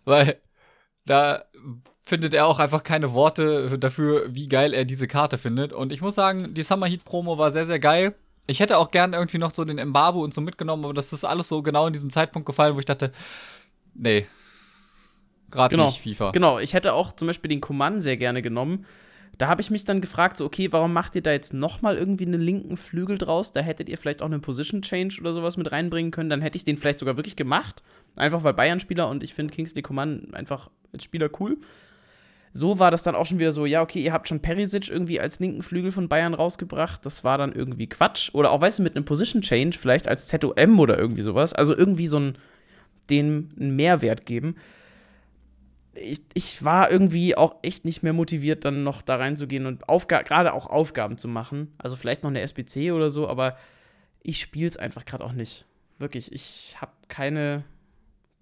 [0.04, 0.36] weil
[1.06, 1.44] da
[2.02, 5.72] findet er auch einfach keine Worte dafür, wie geil er diese Karte findet.
[5.72, 8.14] Und ich muss sagen, die Summer Heat Promo war sehr, sehr geil.
[8.46, 11.24] Ich hätte auch gern irgendwie noch so den Embargo und so mitgenommen, aber das ist
[11.24, 13.12] alles so genau in diesen Zeitpunkt gefallen, wo ich dachte,
[13.94, 14.26] nee,
[15.50, 15.86] gerade Genau.
[15.86, 16.30] nicht FIFA.
[16.30, 18.84] Genau, ich hätte auch zum Beispiel den Command sehr gerne genommen.
[19.38, 22.26] Da habe ich mich dann gefragt, so, okay, warum macht ihr da jetzt nochmal irgendwie
[22.26, 23.52] einen linken Flügel draus?
[23.52, 26.28] Da hättet ihr vielleicht auch einen Position Change oder sowas mit reinbringen können.
[26.28, 27.84] Dann hätte ich den vielleicht sogar wirklich gemacht.
[28.16, 31.56] Einfach weil Bayern-Spieler und ich finde Kingsley Coman einfach als Spieler cool.
[32.52, 35.20] So war das dann auch schon wieder so, ja, okay, ihr habt schon Perisic irgendwie
[35.20, 37.06] als linken Flügel von Bayern rausgebracht.
[37.06, 38.30] Das war dann irgendwie Quatsch.
[38.32, 41.52] Oder auch, weißt du, mit einem Position Change, vielleicht als ZOM oder irgendwie sowas.
[41.52, 42.38] Also irgendwie so ein,
[43.08, 44.56] den einen Mehrwert geben
[46.00, 50.52] ich, ich war irgendwie auch echt nicht mehr motiviert, dann noch da reinzugehen und gerade
[50.52, 51.74] auch Aufgaben zu machen.
[51.78, 53.56] Also vielleicht noch eine SBC oder so, aber
[54.22, 55.64] ich spiele es einfach gerade auch nicht.
[55.98, 57.64] Wirklich, ich habe keine,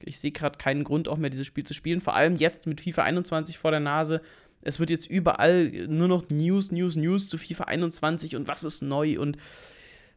[0.00, 2.00] ich sehe gerade keinen Grund auch mehr, dieses Spiel zu spielen.
[2.00, 4.20] Vor allem jetzt mit FIFA 21 vor der Nase.
[4.62, 8.82] Es wird jetzt überall nur noch News, News, News zu FIFA 21 und was ist
[8.82, 9.36] neu und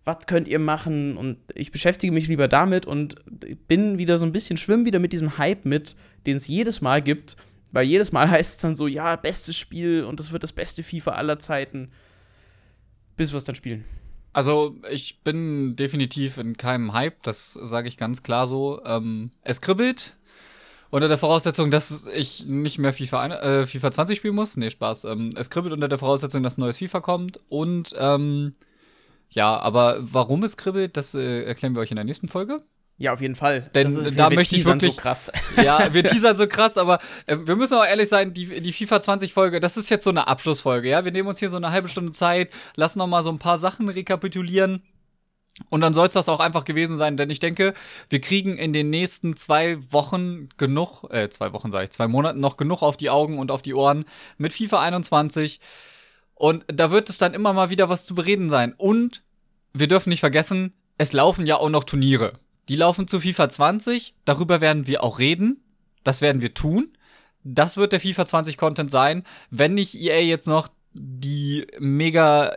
[0.10, 1.18] was könnt ihr machen?
[1.18, 3.16] Und ich beschäftige mich lieber damit und
[3.68, 5.96] bin wieder so ein bisschen, schwimm wieder mit diesem Hype mit,
[6.26, 7.38] den es jedes Mal gibt.
[7.72, 10.82] Weil jedes Mal heißt es dann so, ja, bestes Spiel und das wird das beste
[10.82, 11.92] FIFA aller Zeiten.
[13.16, 13.86] Bis wir es dann spielen.
[14.34, 18.82] Also ich bin definitiv in keinem Hype, das sage ich ganz klar so.
[18.86, 20.16] Ähm, es kribbelt.
[20.92, 24.58] Unter der Voraussetzung, dass ich nicht mehr FIFA, äh, FIFA 20 spielen muss.
[24.58, 25.04] Nee, Spaß.
[25.04, 27.40] Ähm, es kribbelt unter der Voraussetzung, dass ein neues FIFA kommt.
[27.48, 28.56] Und ähm,
[29.30, 32.62] ja, aber warum es kribbelt, das äh, erklären wir euch in der nächsten Folge.
[33.00, 33.70] Ja, auf jeden Fall.
[33.74, 34.96] Denn ist, da möchte ich wirklich.
[34.96, 35.32] So krass.
[35.64, 39.00] Ja, wir teasern so krass, aber äh, wir müssen auch ehrlich sein, die, die FIFA
[39.00, 41.06] 20 Folge, das ist jetzt so eine Abschlussfolge, ja.
[41.06, 43.58] Wir nehmen uns hier so eine halbe Stunde Zeit, lassen noch mal so ein paar
[43.58, 44.84] Sachen rekapitulieren.
[45.70, 47.74] Und dann soll es das auch einfach gewesen sein, denn ich denke,
[48.10, 52.40] wir kriegen in den nächsten zwei Wochen genug, äh, zwei Wochen sage ich, zwei Monaten
[52.40, 54.06] noch genug auf die Augen und auf die Ohren
[54.38, 55.60] mit FIFA 21.
[56.40, 58.74] Und da wird es dann immer mal wieder was zu bereden sein.
[58.78, 59.24] Und
[59.74, 62.40] wir dürfen nicht vergessen, es laufen ja auch noch Turniere.
[62.70, 64.16] Die laufen zu FIFA 20.
[64.24, 65.62] Darüber werden wir auch reden.
[66.06, 66.94] Das werden wir tun.
[67.44, 72.56] Das wird der FIFA 20 Content sein, wenn nicht EA jetzt noch die mega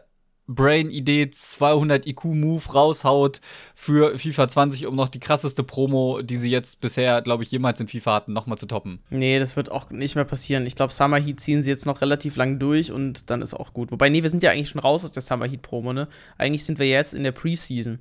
[0.49, 3.41] Brain-Idee 200 IQ-Move raushaut
[3.75, 7.81] für FIFA 20, um noch die krasseste Promo, die sie jetzt bisher, glaube ich, jemals
[7.81, 9.01] in FIFA hatten, nochmal zu toppen.
[9.11, 10.67] Nee, das wird auch nicht mehr passieren.
[10.67, 13.73] Ich glaube, Summer Heat ziehen sie jetzt noch relativ lang durch und dann ist auch
[13.73, 13.93] gut.
[13.93, 16.09] Wobei, nee, wir sind ja eigentlich schon raus aus der Summer Heat-Promo, ne?
[16.39, 18.01] Eigentlich sind wir jetzt in der Preseason.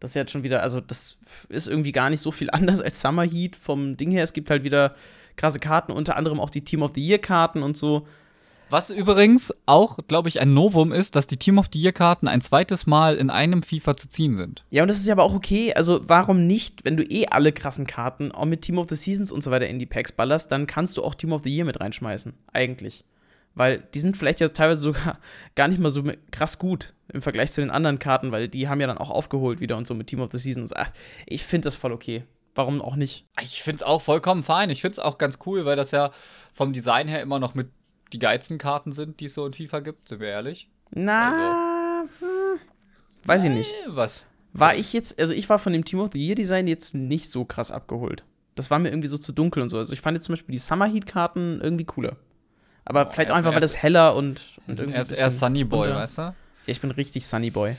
[0.00, 1.16] Das ist jetzt schon wieder, also das
[1.48, 4.24] ist irgendwie gar nicht so viel anders als Summer Heat vom Ding her.
[4.24, 4.94] Es gibt halt wieder
[5.36, 8.06] krasse Karten, unter anderem auch die Team of the Year Karten und so.
[8.68, 12.26] Was übrigens auch, glaube ich, ein Novum ist, dass die Team of the Year Karten
[12.26, 14.64] ein zweites Mal in einem FIFA zu ziehen sind.
[14.70, 15.72] Ja, und das ist ja aber auch okay.
[15.74, 19.30] Also, warum nicht, wenn du eh alle krassen Karten auch mit Team of the Seasons
[19.30, 21.64] und so weiter in die Packs ballerst, dann kannst du auch Team of the Year
[21.64, 22.34] mit reinschmeißen.
[22.52, 23.04] Eigentlich.
[23.54, 25.20] Weil die sind vielleicht ja teilweise sogar
[25.54, 26.02] gar nicht mal so
[26.32, 29.60] krass gut im Vergleich zu den anderen Karten, weil die haben ja dann auch aufgeholt
[29.60, 30.72] wieder und so mit Team of the Seasons.
[30.74, 30.90] Ach,
[31.24, 32.24] ich finde das voll okay.
[32.56, 33.26] Warum auch nicht?
[33.42, 34.70] Ich finde es auch vollkommen fein.
[34.70, 36.10] Ich finde es auch ganz cool, weil das ja
[36.54, 37.68] vom Design her immer noch mit
[38.12, 40.68] die geilsten Karten sind, die es so in FIFA gibt, sind wir ehrlich.
[40.90, 42.60] Na, also, hm,
[43.24, 43.72] weiß ich nicht.
[43.88, 44.24] Was?
[44.52, 47.28] War ich jetzt, also ich war von dem Team of the Year Design jetzt nicht
[47.28, 48.24] so krass abgeholt.
[48.54, 49.76] Das war mir irgendwie so zu dunkel und so.
[49.76, 52.16] Also ich fand jetzt zum Beispiel die Summer Heat Karten irgendwie cooler.
[52.86, 54.96] Aber oh, vielleicht auch einfach, weil das heller und, und irgendwie.
[54.96, 56.00] Er ist eher Sunny Boy, runter.
[56.00, 56.22] weißt du?
[56.22, 56.34] Ja,
[56.66, 57.76] ich bin richtig Sunny Boy.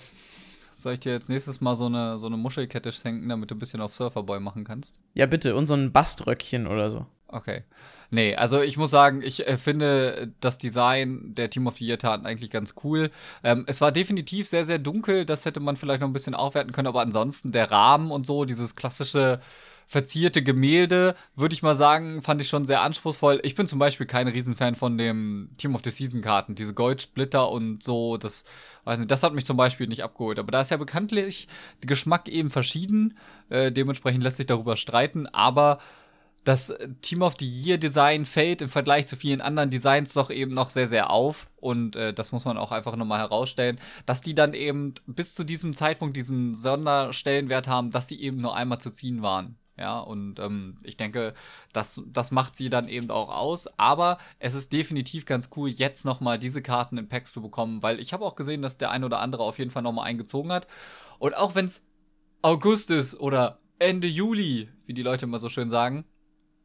[0.78, 3.60] Soll ich dir jetzt nächstes Mal so eine, so eine Muschelkette schenken, damit du ein
[3.60, 5.00] bisschen auf Surferboy machen kannst?
[5.16, 5.56] Ja, bitte.
[5.56, 7.08] Und so ein Baströckchen oder so.
[7.30, 7.63] Okay.
[8.12, 11.98] Nee, also ich muss sagen, ich äh, finde das Design der Team of the Year
[11.98, 13.10] Taten eigentlich ganz cool.
[13.44, 15.26] Ähm, es war definitiv sehr, sehr dunkel.
[15.26, 16.88] Das hätte man vielleicht noch ein bisschen aufwerten können.
[16.88, 19.42] Aber ansonsten der Rahmen und so, dieses klassische
[19.88, 23.39] verzierte Gemälde, würde ich mal sagen, fand ich schon sehr anspruchsvoll.
[23.43, 27.50] Ich bin zum Beispiel kein Riesenfan von dem Team of the Season Karten, diese Goldsplitter
[27.50, 28.17] und so.
[28.17, 28.43] Das,
[28.84, 30.39] weiß nicht, das hat mich zum Beispiel nicht abgeholt.
[30.39, 31.47] Aber da ist ja bekanntlich
[31.82, 33.17] der Geschmack eben verschieden.
[33.47, 35.26] Äh, dementsprechend lässt sich darüber streiten.
[35.28, 35.80] Aber
[36.43, 40.54] das Team of the Year Design fällt im Vergleich zu vielen anderen Designs doch eben
[40.54, 41.50] noch sehr, sehr auf.
[41.56, 45.45] Und äh, das muss man auch einfach nochmal herausstellen, dass die dann eben bis zu
[45.45, 49.58] diesem Zeitpunkt diesen Sonderstellenwert haben, dass sie eben nur einmal zu ziehen waren.
[49.78, 51.34] Ja, und ähm, ich denke,
[51.72, 53.68] das, das macht sie dann eben auch aus.
[53.78, 58.00] Aber es ist definitiv ganz cool, jetzt nochmal diese Karten in Packs zu bekommen, weil
[58.00, 60.68] ich habe auch gesehen, dass der ein oder andere auf jeden Fall nochmal eingezogen hat.
[61.20, 61.84] Und auch wenn es
[62.42, 66.06] August ist oder Ende Juli, wie die Leute immer so schön sagen,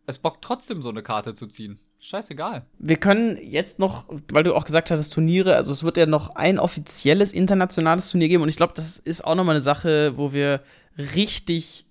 [0.07, 1.79] es bockt trotzdem so eine Karte zu ziehen.
[2.01, 2.66] Scheißegal.
[2.79, 6.35] Wir können jetzt noch, weil du auch gesagt hattest, Turniere, also es wird ja noch
[6.35, 10.33] ein offizielles internationales Turnier geben und ich glaube, das ist auch nochmal eine Sache, wo
[10.33, 10.62] wir
[10.96, 11.87] richtig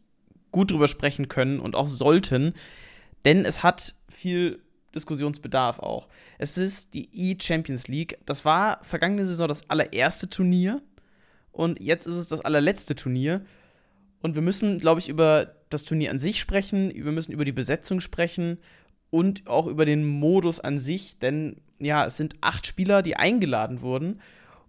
[0.52, 2.54] gut drüber sprechen können und auch sollten,
[3.26, 4.62] denn es hat viel
[4.94, 6.08] Diskussionsbedarf auch.
[6.38, 8.18] Es ist die E-Champions League.
[8.26, 10.82] Das war vergangene Saison das allererste Turnier
[11.52, 13.46] und jetzt ist es das allerletzte Turnier.
[14.22, 17.52] Und wir müssen, glaube ich, über das Turnier an sich sprechen, wir müssen über die
[17.52, 18.60] Besetzung sprechen
[19.10, 23.82] und auch über den Modus an sich, denn ja, es sind acht Spieler, die eingeladen
[23.82, 24.22] wurden.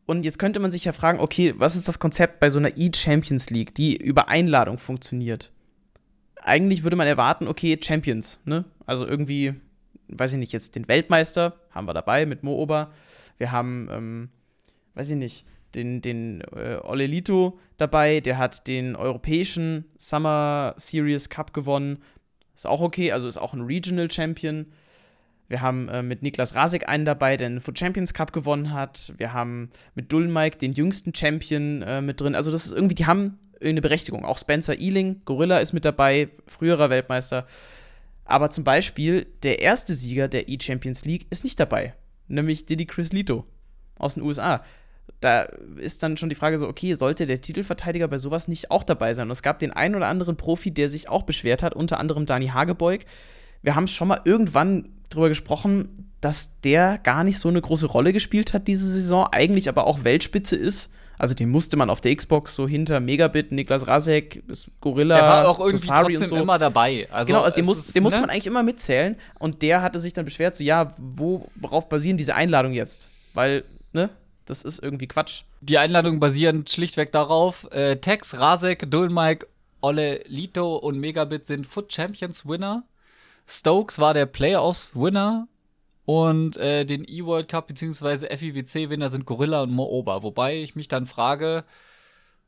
[0.06, 2.76] Und jetzt könnte man sich ja fragen, okay, was ist das Konzept bei so einer
[2.76, 5.52] E-Champions League, die über Einladung funktioniert?
[6.44, 8.64] Eigentlich würde man erwarten, okay, Champions, ne?
[8.86, 9.54] Also irgendwie,
[10.08, 12.92] weiß ich nicht, jetzt den Weltmeister haben wir dabei mit Mo Ober.
[13.38, 14.28] Wir haben, ähm,
[14.94, 21.54] weiß ich nicht, den, den äh, Olelito dabei, der hat den europäischen Summer Series Cup
[21.54, 21.98] gewonnen.
[22.54, 24.66] Ist auch okay, also ist auch ein Regional Champion.
[25.48, 29.12] Wir haben äh, mit Niklas Rasek einen dabei, der den Foot Champions Cup gewonnen hat.
[29.16, 32.34] Wir haben mit Dullenmike den jüngsten Champion äh, mit drin.
[32.34, 33.38] Also das ist irgendwie, die haben
[33.70, 34.24] eine Berechtigung.
[34.24, 37.46] Auch Spencer Ealing, Gorilla ist mit dabei, früherer Weltmeister.
[38.24, 41.94] Aber zum Beispiel der erste Sieger der E-Champions League ist nicht dabei,
[42.28, 43.44] nämlich Diddy Chris Lito
[43.98, 44.64] aus den USA.
[45.20, 45.42] Da
[45.76, 49.14] ist dann schon die Frage so, okay, sollte der Titelverteidiger bei sowas nicht auch dabei
[49.14, 49.28] sein?
[49.28, 52.26] Und es gab den einen oder anderen Profi, der sich auch beschwert hat, unter anderem
[52.26, 53.04] Dani Hagebeug.
[53.62, 58.12] Wir haben schon mal irgendwann drüber gesprochen, dass der gar nicht so eine große Rolle
[58.12, 60.92] gespielt hat diese Saison, eigentlich aber auch Weltspitze ist.
[61.22, 64.42] Also den musste man auf der Xbox so hinter Megabit, Niklas Rasek,
[64.80, 66.42] Gorilla, der war auch irgendwie Dosari trotzdem so.
[66.42, 67.06] immer dabei.
[67.12, 68.06] Also genau, also den, muss, ist, den ne?
[68.06, 69.14] musste man eigentlich immer mitzählen.
[69.38, 73.08] Und der hatte sich dann beschwert, so ja, worauf basieren diese Einladungen jetzt?
[73.34, 74.10] Weil, ne,
[74.46, 75.42] das ist irgendwie Quatsch.
[75.60, 79.46] Die Einladungen basieren schlichtweg darauf, äh, Tex, Rasek, Dulmike,
[79.80, 82.82] Olle Lito und Megabit sind Foot Champions Winner.
[83.46, 85.46] Stokes war der Playoffs Winner
[86.04, 88.36] und äh, den E-World Cup bzw.
[88.36, 90.22] FIWC-Winner sind Gorilla und Mooba.
[90.22, 91.64] Wobei ich mich dann frage,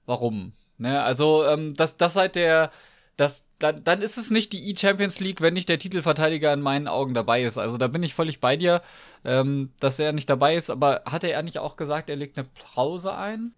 [0.07, 0.53] warum?
[0.79, 2.71] Ne, also, ähm, das, das seit der,
[3.17, 6.88] das, dann, dann ist es nicht die E-Champions League, wenn nicht der Titelverteidiger in meinen
[6.88, 7.59] Augen dabei ist.
[7.59, 8.83] Also da bin ich völlig bei dir,
[9.25, 10.71] ähm, dass er nicht dabei ist.
[10.71, 13.55] Aber hatte er nicht auch gesagt, er legt eine Pause ein?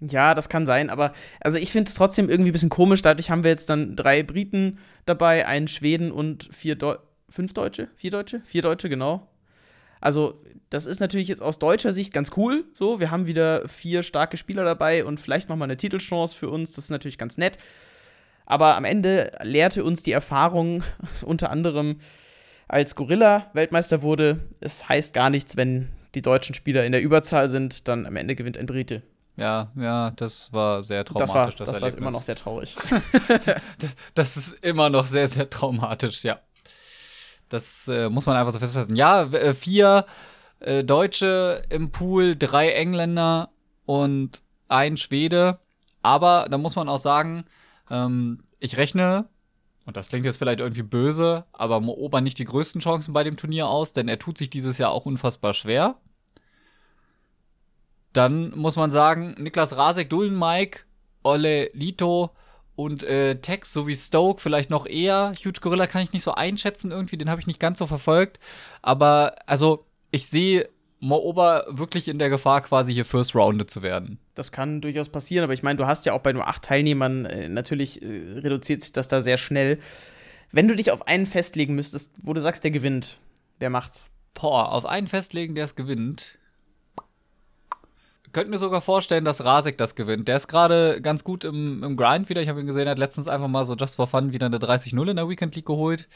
[0.00, 3.00] Ja, das kann sein, aber also ich finde es trotzdem irgendwie ein bisschen komisch.
[3.00, 6.96] Dadurch haben wir jetzt dann drei Briten dabei, einen Schweden und vier Deu
[7.30, 9.26] fünf Deutsche, vier Deutsche, vier Deutsche genau.
[10.00, 12.64] Also das ist natürlich jetzt aus deutscher Sicht ganz cool.
[12.74, 16.48] So, wir haben wieder vier starke Spieler dabei und vielleicht noch mal eine Titelchance für
[16.48, 16.72] uns.
[16.72, 17.58] Das ist natürlich ganz nett.
[18.46, 20.82] Aber am Ende lehrte uns die Erfahrung
[21.24, 22.00] unter anderem,
[22.68, 27.48] als Gorilla Weltmeister wurde, es heißt gar nichts, wenn die deutschen Spieler in der Überzahl
[27.48, 29.02] sind, dann am Ende gewinnt ein Brite.
[29.36, 31.56] Ja, ja, das war sehr traumatisch.
[31.56, 32.74] Das war, das, das war immer noch sehr traurig.
[33.78, 36.40] das, das, ist immer noch sehr, sehr traumatisch, ja.
[37.48, 38.96] Das äh, muss man einfach so festhalten.
[38.96, 40.06] Ja, äh, vier
[40.60, 43.50] äh, Deutsche im Pool, drei Engländer
[43.84, 45.58] und ein Schwede.
[46.02, 47.44] Aber da muss man auch sagen,
[47.90, 49.28] ähm, ich rechne,
[49.84, 53.36] und das klingt jetzt vielleicht irgendwie böse, aber Mooba nicht die größten Chancen bei dem
[53.36, 55.96] Turnier aus, denn er tut sich dieses Jahr auch unfassbar schwer.
[58.12, 60.80] Dann muss man sagen, Niklas Rasek, Dullen Mike,
[61.22, 62.30] Olle Lito
[62.76, 65.32] und äh, Tex sowie Stoke vielleicht noch eher.
[65.36, 68.38] Huge Gorilla kann ich nicht so einschätzen irgendwie, den habe ich nicht ganz so verfolgt.
[68.82, 70.68] Aber also, ich sehe
[71.00, 74.18] Mooba wirklich in der Gefahr, quasi hier First Rounded zu werden.
[74.34, 77.24] Das kann durchaus passieren, aber ich meine, du hast ja auch bei nur acht Teilnehmern,
[77.24, 78.06] äh, natürlich äh,
[78.40, 79.78] reduziert sich das da sehr schnell.
[80.52, 83.18] Wenn du dich auf einen festlegen müsstest, wo du sagst, der gewinnt,
[83.58, 84.06] wer macht's?
[84.34, 86.38] Boah, auf einen festlegen, der es gewinnt
[88.36, 90.28] könnte mir sogar vorstellen, dass Rasek das gewinnt.
[90.28, 92.42] Der ist gerade ganz gut im, im Grind wieder.
[92.42, 94.58] Ich habe ihn gesehen, er hat letztens einfach mal so just for fun wieder eine
[94.58, 96.06] 30-0 in der Weekend League geholt.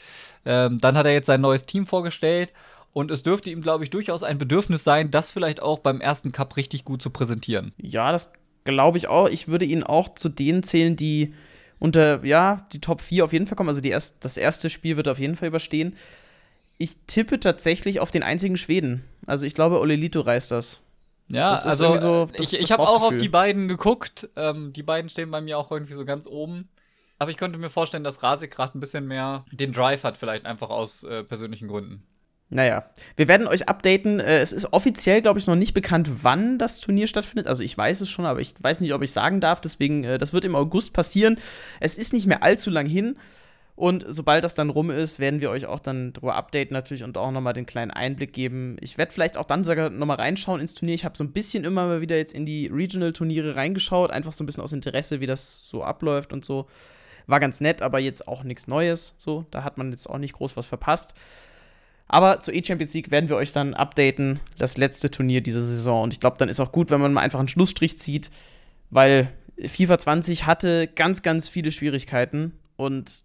[0.45, 2.53] Ähm, dann hat er jetzt sein neues Team vorgestellt.
[2.93, 6.31] Und es dürfte ihm, glaube ich, durchaus ein Bedürfnis sein, das vielleicht auch beim ersten
[6.31, 7.73] Cup richtig gut zu präsentieren.
[7.81, 8.31] Ja, das
[8.65, 9.27] glaube ich auch.
[9.27, 11.33] Ich würde ihn auch zu denen zählen, die
[11.79, 13.69] unter, ja, die Top 4 auf jeden Fall kommen.
[13.69, 15.95] Also erst, das erste Spiel wird er auf jeden Fall überstehen.
[16.77, 19.03] Ich tippe tatsächlich auf den einzigen Schweden.
[19.25, 20.81] Also ich glaube, Olelito reißt das.
[21.33, 24.29] Ja, also so, ich, ich habe auch auf die beiden geguckt.
[24.35, 26.69] Ähm, die beiden stehen bei mir auch irgendwie so ganz oben.
[27.19, 30.45] Aber ich könnte mir vorstellen, dass Rasik gerade ein bisschen mehr den Drive hat, vielleicht
[30.45, 32.03] einfach aus äh, persönlichen Gründen.
[32.53, 32.83] Naja,
[33.15, 34.19] wir werden euch updaten.
[34.19, 37.47] Äh, es ist offiziell, glaube ich, noch nicht bekannt, wann das Turnier stattfindet.
[37.47, 39.61] Also ich weiß es schon, aber ich weiß nicht, ob ich sagen darf.
[39.61, 41.37] Deswegen, äh, das wird im August passieren.
[41.79, 43.17] Es ist nicht mehr allzu lang hin.
[43.75, 47.17] Und sobald das dann rum ist, werden wir euch auch dann darüber updaten natürlich und
[47.17, 48.77] auch nochmal den kleinen Einblick geben.
[48.81, 50.95] Ich werde vielleicht auch dann sogar nochmal reinschauen ins Turnier.
[50.95, 54.43] Ich habe so ein bisschen immer mal wieder jetzt in die Regional-Turniere reingeschaut, einfach so
[54.43, 56.67] ein bisschen aus Interesse, wie das so abläuft und so.
[57.27, 59.15] War ganz nett, aber jetzt auch nichts Neues.
[59.17, 61.13] So, da hat man jetzt auch nicht groß was verpasst.
[62.07, 66.03] Aber zur E-Champions League werden wir euch dann updaten, das letzte Turnier dieser Saison.
[66.03, 68.29] Und ich glaube, dann ist auch gut, wenn man mal einfach einen Schlussstrich zieht,
[68.89, 69.31] weil
[69.65, 73.23] FIFA 20 hatte ganz, ganz viele Schwierigkeiten und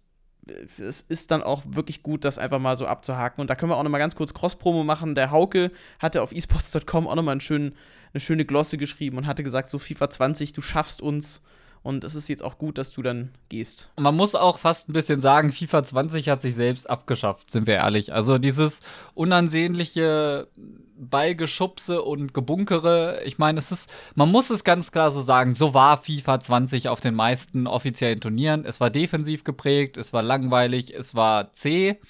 [0.77, 3.41] es ist dann auch wirklich gut, das einfach mal so abzuhaken.
[3.41, 5.15] Und da können wir auch noch mal ganz kurz Cross-Promo machen.
[5.15, 7.75] Der Hauke hatte auf esports.com auch noch mal einen schönen,
[8.13, 11.41] eine schöne Glosse geschrieben und hatte gesagt, so FIFA 20, du schaffst uns.
[11.87, 13.89] Und es ist jetzt auch gut, dass du dann gehst.
[13.95, 17.75] Man muss auch fast ein bisschen sagen, FIFA 20 hat sich selbst abgeschafft, sind wir
[17.75, 18.11] ehrlich.
[18.11, 18.81] Also dieses
[19.13, 20.49] unansehnliche
[20.97, 23.21] Ballgeschubse und Gebunkere.
[23.23, 26.89] Ich meine, es ist, man muss es ganz klar so sagen, so war FIFA 20
[26.89, 28.65] auf den meisten offiziellen Turnieren.
[28.65, 32.01] Es war defensiv geprägt, es war langweilig, es war zäh.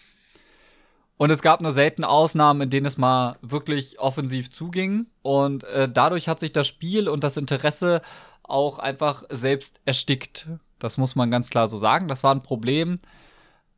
[1.17, 5.05] Und es gab nur selten Ausnahmen, in denen es mal wirklich offensiv zuging.
[5.21, 8.01] Und äh, dadurch hat sich das Spiel und das Interesse
[8.47, 10.47] auch einfach selbst erstickt.
[10.79, 12.07] Das muss man ganz klar so sagen.
[12.07, 12.99] Das war ein Problem.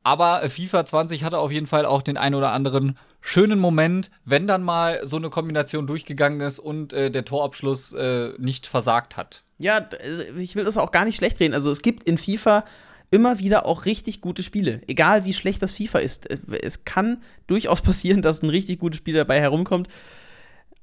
[0.04, 4.12] Aber äh, FIFA 20 hatte auf jeden Fall auch den ein oder anderen schönen Moment,
[4.26, 9.18] wenn dann mal so eine Kombination durchgegangen ist und äh, der Torabschluss äh, nicht versagt
[9.18, 9.44] hat.
[9.58, 11.54] Ja, also ich will das auch gar nicht schlecht reden.
[11.54, 12.64] Also es gibt in FIFA
[13.12, 14.82] immer wieder auch richtig gute Spiele.
[14.88, 16.30] Egal wie schlecht das FIFA ist.
[16.30, 19.90] Es kann durchaus passieren, dass ein richtig gutes Spiel dabei herumkommt.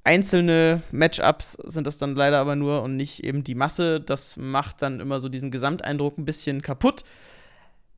[0.07, 4.01] Einzelne Matchups sind das dann leider aber nur und nicht eben die Masse.
[4.01, 7.03] Das macht dann immer so diesen Gesamteindruck ein bisschen kaputt.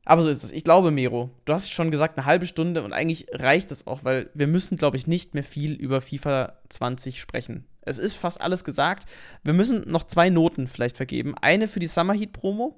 [0.05, 0.51] Aber so ist es.
[0.51, 4.03] Ich glaube, Mero, du hast schon gesagt, eine halbe Stunde und eigentlich reicht es auch,
[4.05, 7.65] weil wir müssen, glaube ich, nicht mehr viel über FIFA 20 sprechen.
[7.81, 9.07] Es ist fast alles gesagt.
[9.43, 11.35] Wir müssen noch zwei Noten vielleicht vergeben.
[11.39, 12.75] Eine für die Summer Heat Promo.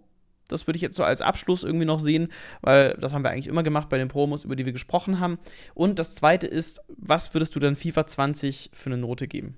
[0.51, 3.47] Das würde ich jetzt so als Abschluss irgendwie noch sehen, weil das haben wir eigentlich
[3.47, 5.39] immer gemacht bei den Promos, über die wir gesprochen haben.
[5.73, 9.57] Und das zweite ist, was würdest du dann FIFA 20 für eine Note geben?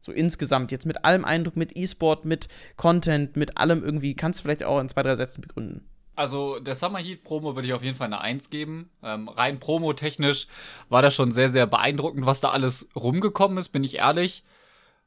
[0.00, 4.42] So insgesamt, jetzt mit allem Eindruck, mit E-Sport, mit Content, mit allem irgendwie, kannst du
[4.44, 5.84] vielleicht auch in zwei, drei Sätzen begründen.
[6.14, 8.90] Also der Summer Heat Promo würde ich auf jeden Fall eine 1 geben.
[9.02, 10.46] Ähm, rein promotechnisch
[10.88, 14.42] war das schon sehr, sehr beeindruckend, was da alles rumgekommen ist, bin ich ehrlich.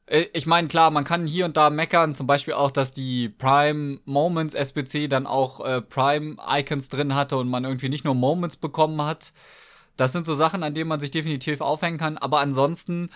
[0.10, 3.30] Äh, ich meine, klar, man kann hier und da meckern, zum Beispiel auch, dass die
[3.30, 8.16] Prime Moments SBC dann auch äh, Prime Icons drin hatte und man irgendwie nicht nur
[8.16, 9.32] Moments bekommen hat.
[9.98, 12.18] Das sind so Sachen, an denen man sich definitiv aufhängen kann.
[12.18, 13.10] Aber ansonsten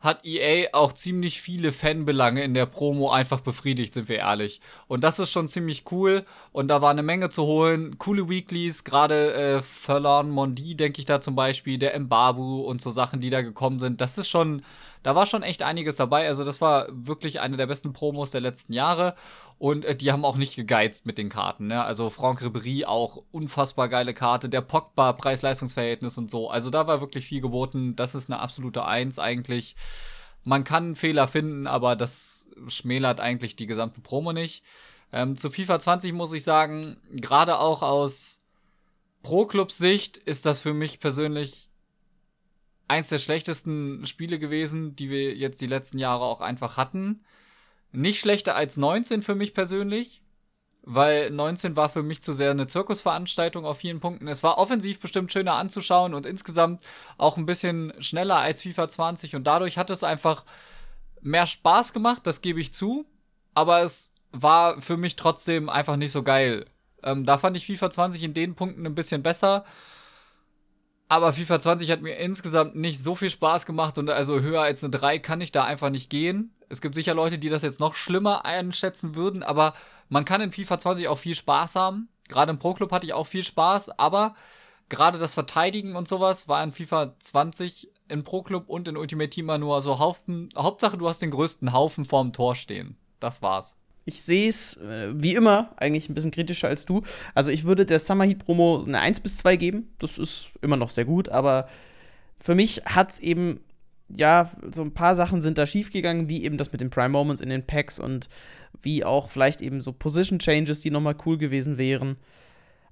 [0.00, 4.60] hat EA auch ziemlich viele Fanbelange in der Promo einfach befriedigt, sind wir ehrlich.
[4.86, 6.26] Und das ist schon ziemlich cool.
[6.52, 7.98] Und da war eine Menge zu holen.
[7.98, 12.90] Coole Weeklies, gerade äh, Verlorn Mondi, denke ich da zum Beispiel, der Mbabu und so
[12.90, 14.00] Sachen, die da gekommen sind.
[14.00, 14.62] Das ist schon,
[15.02, 16.26] da war schon echt einiges dabei.
[16.26, 19.14] Also das war wirklich eine der besten Promos der letzten Jahre.
[19.58, 21.68] Und äh, die haben auch nicht gegeizt mit den Karten.
[21.68, 21.84] Ne?
[21.84, 24.48] Also Franck Ribéry auch unfassbar geile Karte.
[24.48, 26.50] Der Pogba Preis-Leistungs-Verhältnis und so.
[26.50, 27.96] Also da war wirklich viel geboten.
[27.96, 29.76] Das ist eine absolute Eins eigentlich.
[30.44, 34.62] Man kann Fehler finden, aber das schmälert eigentlich die gesamte Promo nicht.
[35.12, 38.38] Ähm, zu FIFA 20 muss ich sagen, gerade auch aus
[39.22, 41.65] Pro-Club-Sicht ist das für mich persönlich
[42.88, 47.24] eins der schlechtesten Spiele gewesen, die wir jetzt die letzten Jahre auch einfach hatten.
[47.92, 50.22] Nicht schlechter als 19 für mich persönlich,
[50.82, 54.28] weil 19 war für mich zu sehr eine Zirkusveranstaltung auf vielen Punkten.
[54.28, 56.84] Es war offensiv bestimmt schöner anzuschauen und insgesamt
[57.18, 60.44] auch ein bisschen schneller als FIFA 20 und dadurch hat es einfach
[61.22, 63.04] mehr Spaß gemacht, das gebe ich zu,
[63.54, 66.66] aber es war für mich trotzdem einfach nicht so geil.
[67.02, 69.64] Ähm, da fand ich FIFA 20 in den Punkten ein bisschen besser.
[71.08, 74.82] Aber FIFA 20 hat mir insgesamt nicht so viel Spaß gemacht und also höher als
[74.82, 76.52] eine 3 kann ich da einfach nicht gehen.
[76.68, 79.74] Es gibt sicher Leute, die das jetzt noch schlimmer einschätzen würden, aber
[80.08, 82.08] man kann in FIFA 20 auch viel Spaß haben.
[82.28, 84.34] Gerade im Pro Club hatte ich auch viel Spaß, aber
[84.88, 89.30] gerade das Verteidigen und sowas war in FIFA 20 in Pro Club und in Ultimate
[89.30, 90.48] Team nur so Haufen.
[90.56, 92.96] Hauptsache, du hast den größten Haufen vorm Tor stehen.
[93.20, 93.76] Das war's.
[94.08, 97.02] Ich sehe es äh, wie immer eigentlich ein bisschen kritischer als du.
[97.34, 99.92] Also ich würde der Summer Heat Promo eine 1 bis 2 geben.
[99.98, 101.68] Das ist immer noch sehr gut, aber
[102.38, 103.58] für mich hat es eben,
[104.08, 107.40] ja, so ein paar Sachen sind da schiefgegangen, wie eben das mit den Prime Moments
[107.40, 108.28] in den Packs und
[108.80, 112.16] wie auch vielleicht eben so Position Changes, die nochmal cool gewesen wären.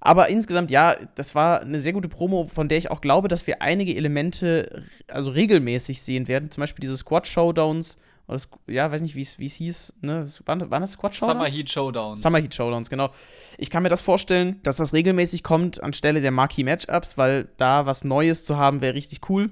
[0.01, 3.47] Aber insgesamt, ja, das war eine sehr gute Promo, von der ich auch glaube, dass
[3.47, 6.51] wir einige Elemente also regelmäßig sehen werden.
[6.51, 7.97] Zum Beispiel diese Squad-Showdowns
[8.27, 10.27] oder ja, weiß nicht, wie es hieß, ne?
[10.45, 11.37] Waren, waren das Squad Showdowns?
[11.37, 12.21] Summer Heat Showdowns.
[12.21, 13.11] Summer Heat Showdowns, genau.
[13.57, 17.85] Ich kann mir das vorstellen, dass das regelmäßig kommt anstelle der Marquee Matchups, weil da
[17.85, 19.51] was Neues zu haben wäre richtig cool.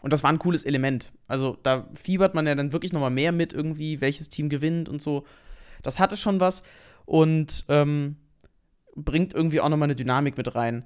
[0.00, 1.12] Und das war ein cooles Element.
[1.26, 4.88] Also da fiebert man ja dann wirklich noch mal mehr mit irgendwie, welches Team gewinnt
[4.88, 5.24] und so.
[5.82, 6.62] Das hatte schon was
[7.04, 8.16] und ähm,
[8.94, 10.84] bringt irgendwie auch noch mal eine Dynamik mit rein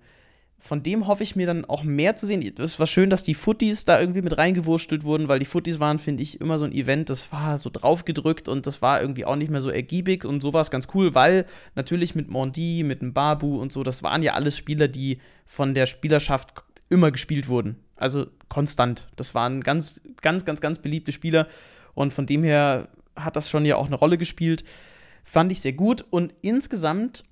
[0.59, 2.43] von dem hoffe ich mir dann auch mehr zu sehen.
[2.59, 5.99] Es war schön, dass die Footies da irgendwie mit reingewurstelt wurden, weil die Footies waren,
[5.99, 9.37] finde ich, immer so ein Event, das war so draufgedrückt und das war irgendwie auch
[9.37, 13.03] nicht mehr so ergiebig und so war es ganz cool, weil natürlich mit Mondi, mit
[13.03, 17.49] dem Babu und so, das waren ja alles Spieler, die von der Spielerschaft immer gespielt
[17.49, 17.77] wurden.
[17.97, 19.09] Also konstant.
[19.17, 21.49] Das waren ganz, ganz, ganz, ganz beliebte Spieler
[21.95, 24.65] und von dem her hat das schon ja auch eine Rolle gespielt.
[25.23, 27.25] Fand ich sehr gut und insgesamt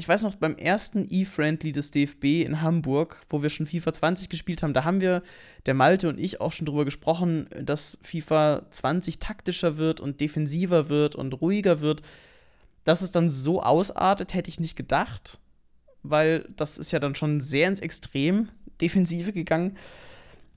[0.00, 4.30] ich weiß noch, beim ersten E-Friendly des DFB in Hamburg, wo wir schon FIFA 20
[4.30, 5.22] gespielt haben, da haben wir,
[5.66, 10.88] der Malte und ich, auch schon drüber gesprochen, dass FIFA 20 taktischer wird und defensiver
[10.88, 12.00] wird und ruhiger wird.
[12.84, 15.38] Dass es dann so ausartet, hätte ich nicht gedacht,
[16.02, 18.48] weil das ist ja dann schon sehr ins Extrem
[18.80, 19.76] Defensive gegangen.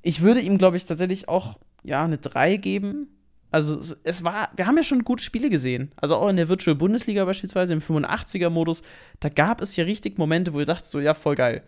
[0.04, 3.10] Ich würde ihm, glaube ich, tatsächlich auch ja, eine 3 geben,
[3.54, 5.92] also es war, wir haben ja schon gute Spiele gesehen.
[5.96, 8.82] Also auch in der Virtual Bundesliga beispielsweise im 85er-Modus,
[9.20, 11.62] da gab es ja richtig Momente, wo ihr dachtest so, ja, voll geil.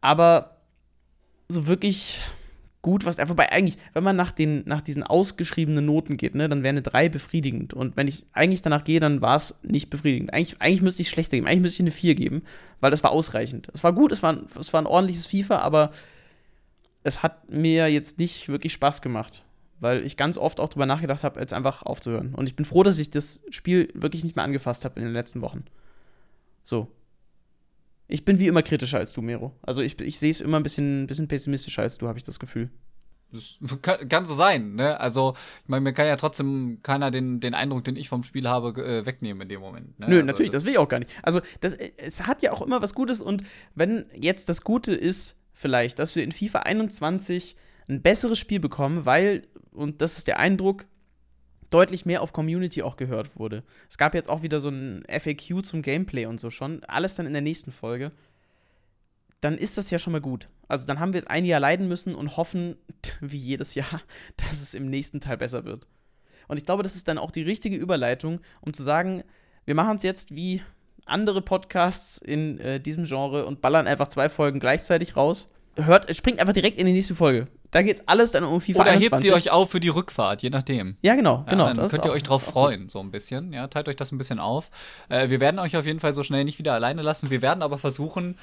[0.00, 0.56] Aber
[1.48, 2.20] so wirklich
[2.82, 6.64] gut, was wobei eigentlich, wenn man nach, den, nach diesen ausgeschriebenen Noten geht, ne, dann
[6.64, 7.72] wäre eine 3 befriedigend.
[7.72, 10.34] Und wenn ich eigentlich danach gehe, dann war es nicht befriedigend.
[10.34, 12.42] Eigentlich, eigentlich müsste ich schlechter geben, eigentlich müsste ich eine 4 geben,
[12.80, 13.68] weil das war ausreichend.
[13.72, 15.92] Es war gut, es war, es war ein ordentliches FIFA, aber
[17.04, 19.44] es hat mir jetzt nicht wirklich Spaß gemacht.
[19.80, 22.34] Weil ich ganz oft auch drüber nachgedacht habe, jetzt einfach aufzuhören.
[22.34, 25.14] Und ich bin froh, dass ich das Spiel wirklich nicht mehr angefasst habe in den
[25.14, 25.64] letzten Wochen.
[26.62, 26.88] So.
[28.06, 29.54] Ich bin wie immer kritischer als du, Mero.
[29.62, 32.38] Also ich, ich sehe es immer ein bisschen, bisschen pessimistischer als du, habe ich das
[32.38, 32.70] Gefühl.
[33.32, 34.98] Das kann, kann, so sein, ne?
[34.98, 38.48] Also, ich meine, mir kann ja trotzdem keiner den, den Eindruck, den ich vom Spiel
[38.48, 39.98] habe, äh, wegnehmen in dem Moment.
[40.00, 40.06] Ne?
[40.08, 41.12] Nö, also natürlich, das, das will ich auch gar nicht.
[41.22, 45.36] Also, das, es hat ja auch immer was Gutes und wenn jetzt das Gute ist,
[45.52, 47.54] vielleicht, dass wir in FIFA 21
[47.88, 49.46] ein besseres Spiel bekommen, weil,
[49.80, 50.86] und das ist der Eindruck,
[51.70, 53.62] deutlich mehr auf Community auch gehört wurde.
[53.88, 56.82] Es gab jetzt auch wieder so ein FAQ zum Gameplay und so schon.
[56.84, 58.12] Alles dann in der nächsten Folge.
[59.40, 60.48] Dann ist das ja schon mal gut.
[60.68, 62.76] Also dann haben wir jetzt ein Jahr leiden müssen und hoffen,
[63.20, 64.02] wie jedes Jahr,
[64.36, 65.86] dass es im nächsten Teil besser wird.
[66.48, 69.22] Und ich glaube, das ist dann auch die richtige Überleitung, um zu sagen,
[69.64, 70.62] wir machen es jetzt wie
[71.06, 75.48] andere Podcasts in äh, diesem Genre und ballern einfach zwei Folgen gleichzeitig raus.
[75.76, 77.46] Hört, springt einfach direkt in die nächste Folge.
[77.70, 79.12] Da geht's alles dann um FIFA Oder 21.
[79.12, 80.96] hebt sie euch auf für die Rückfahrt, je nachdem.
[81.02, 81.68] Ja, genau, genau.
[81.68, 83.52] Ja, dann könnt ihr euch drauf freuen, so ein bisschen.
[83.52, 84.70] Ja, teilt euch das ein bisschen auf.
[85.08, 87.30] Äh, wir werden euch auf jeden Fall so schnell nicht wieder alleine lassen.
[87.30, 88.36] Wir werden aber versuchen,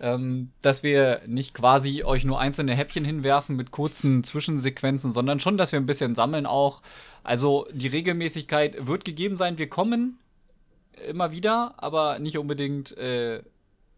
[0.00, 5.58] ähm, dass wir nicht quasi euch nur einzelne Häppchen hinwerfen mit kurzen Zwischensequenzen, sondern schon,
[5.58, 6.80] dass wir ein bisschen sammeln auch.
[7.22, 9.58] Also die Regelmäßigkeit wird gegeben sein.
[9.58, 10.18] Wir kommen
[11.06, 13.42] immer wieder, aber nicht unbedingt äh,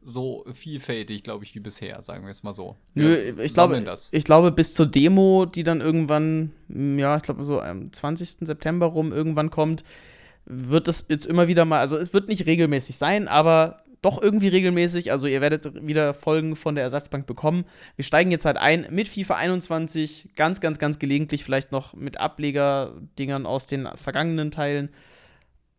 [0.04, 2.76] so vielfältig, glaube ich, wie bisher, sagen wir es mal so.
[2.94, 4.08] Wir Nö, ich glaube, das.
[4.12, 8.46] ich glaube, bis zur Demo, die dann irgendwann, hm, ja, ich glaube, so am 20.
[8.46, 9.84] September rum irgendwann kommt,
[10.44, 14.48] wird es jetzt immer wieder mal, also es wird nicht regelmäßig sein, aber doch irgendwie
[14.48, 15.12] regelmäßig.
[15.12, 17.64] Also ihr werdet wieder Folgen von der Ersatzbank bekommen.
[17.94, 22.18] Wir steigen jetzt halt ein mit FIFA 21, ganz, ganz, ganz gelegentlich vielleicht noch mit
[22.18, 24.90] Ableger-Dingern aus den vergangenen Teilen.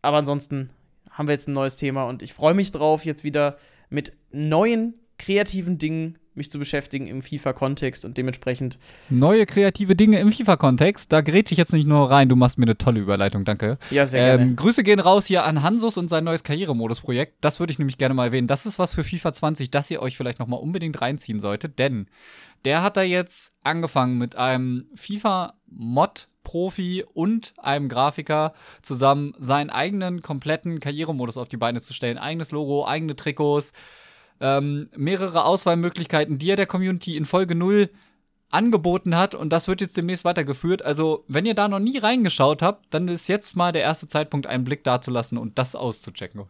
[0.00, 0.70] Aber ansonsten
[1.10, 3.58] haben wir jetzt ein neues Thema und ich freue mich drauf, jetzt wieder
[3.90, 8.78] mit neuen kreativen Dingen mich zu beschäftigen im FIFA-Kontext und dementsprechend.
[9.08, 11.12] Neue kreative Dinge im FIFA-Kontext.
[11.12, 13.78] Da gerät ich jetzt nicht nur rein, du machst mir eine tolle Überleitung, danke.
[13.90, 14.54] Ja, sehr ähm, gerne.
[14.56, 17.36] Grüße gehen raus hier an Hansus und sein neues Karrieremodus-Projekt.
[17.40, 18.48] Das würde ich nämlich gerne mal erwähnen.
[18.48, 22.06] Das ist was für FIFA 20, das ihr euch vielleicht nochmal unbedingt reinziehen solltet, denn
[22.64, 30.22] der hat da jetzt angefangen mit einem FIFA-Mod Profi und einem Grafiker zusammen seinen eigenen
[30.22, 32.18] kompletten Karrieremodus auf die Beine zu stellen.
[32.18, 33.72] Eigenes Logo, eigene Trikots,
[34.40, 37.90] ähm, mehrere Auswahlmöglichkeiten, die er der Community in Folge 0
[38.50, 40.82] angeboten hat und das wird jetzt demnächst weitergeführt.
[40.82, 44.46] Also, wenn ihr da noch nie reingeschaut habt, dann ist jetzt mal der erste Zeitpunkt,
[44.46, 46.44] einen Blick dazulassen und das auszuchecken.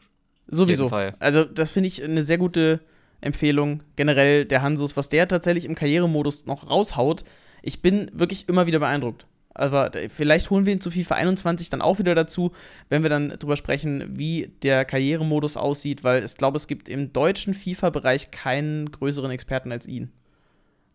[0.47, 0.91] Sowieso.
[1.19, 2.81] Also, das finde ich eine sehr gute
[3.23, 3.83] Empfehlung.
[3.97, 7.25] Generell der Hansus, was der tatsächlich im Karrieremodus noch raushaut.
[7.63, 9.27] Ich bin wirklich immer wieder beeindruckt.
[9.55, 12.53] Aber vielleicht holen wir ihn zu FIFA 21 dann auch wieder dazu,
[12.89, 17.13] wenn wir dann drüber sprechen, wie der Karrieremodus aussieht, weil ich glaube, es gibt im
[17.13, 20.11] deutschen FIFA-Bereich keinen größeren Experten als ihn,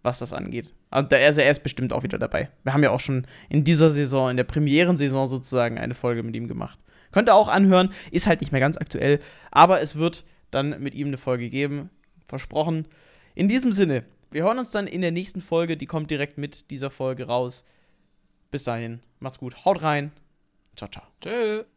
[0.03, 0.74] was das angeht.
[0.89, 2.49] Also er ist bestimmt auch wieder dabei.
[2.64, 6.36] Wir haben ja auch schon in dieser Saison, in der Premierensaison sozusagen, eine Folge mit
[6.36, 6.78] ihm gemacht.
[7.12, 9.20] Könnt ihr auch anhören, ist halt nicht mehr ganz aktuell,
[9.51, 11.89] aber es wird dann mit ihm eine Folge geben.
[12.26, 12.88] Versprochen.
[13.36, 16.70] In diesem Sinne, wir hören uns dann in der nächsten Folge, die kommt direkt mit
[16.72, 17.64] dieser Folge raus.
[18.52, 20.12] Bis dahin, macht's gut, haut rein.
[20.76, 21.04] Ciao, ciao.
[21.22, 21.66] Tschö.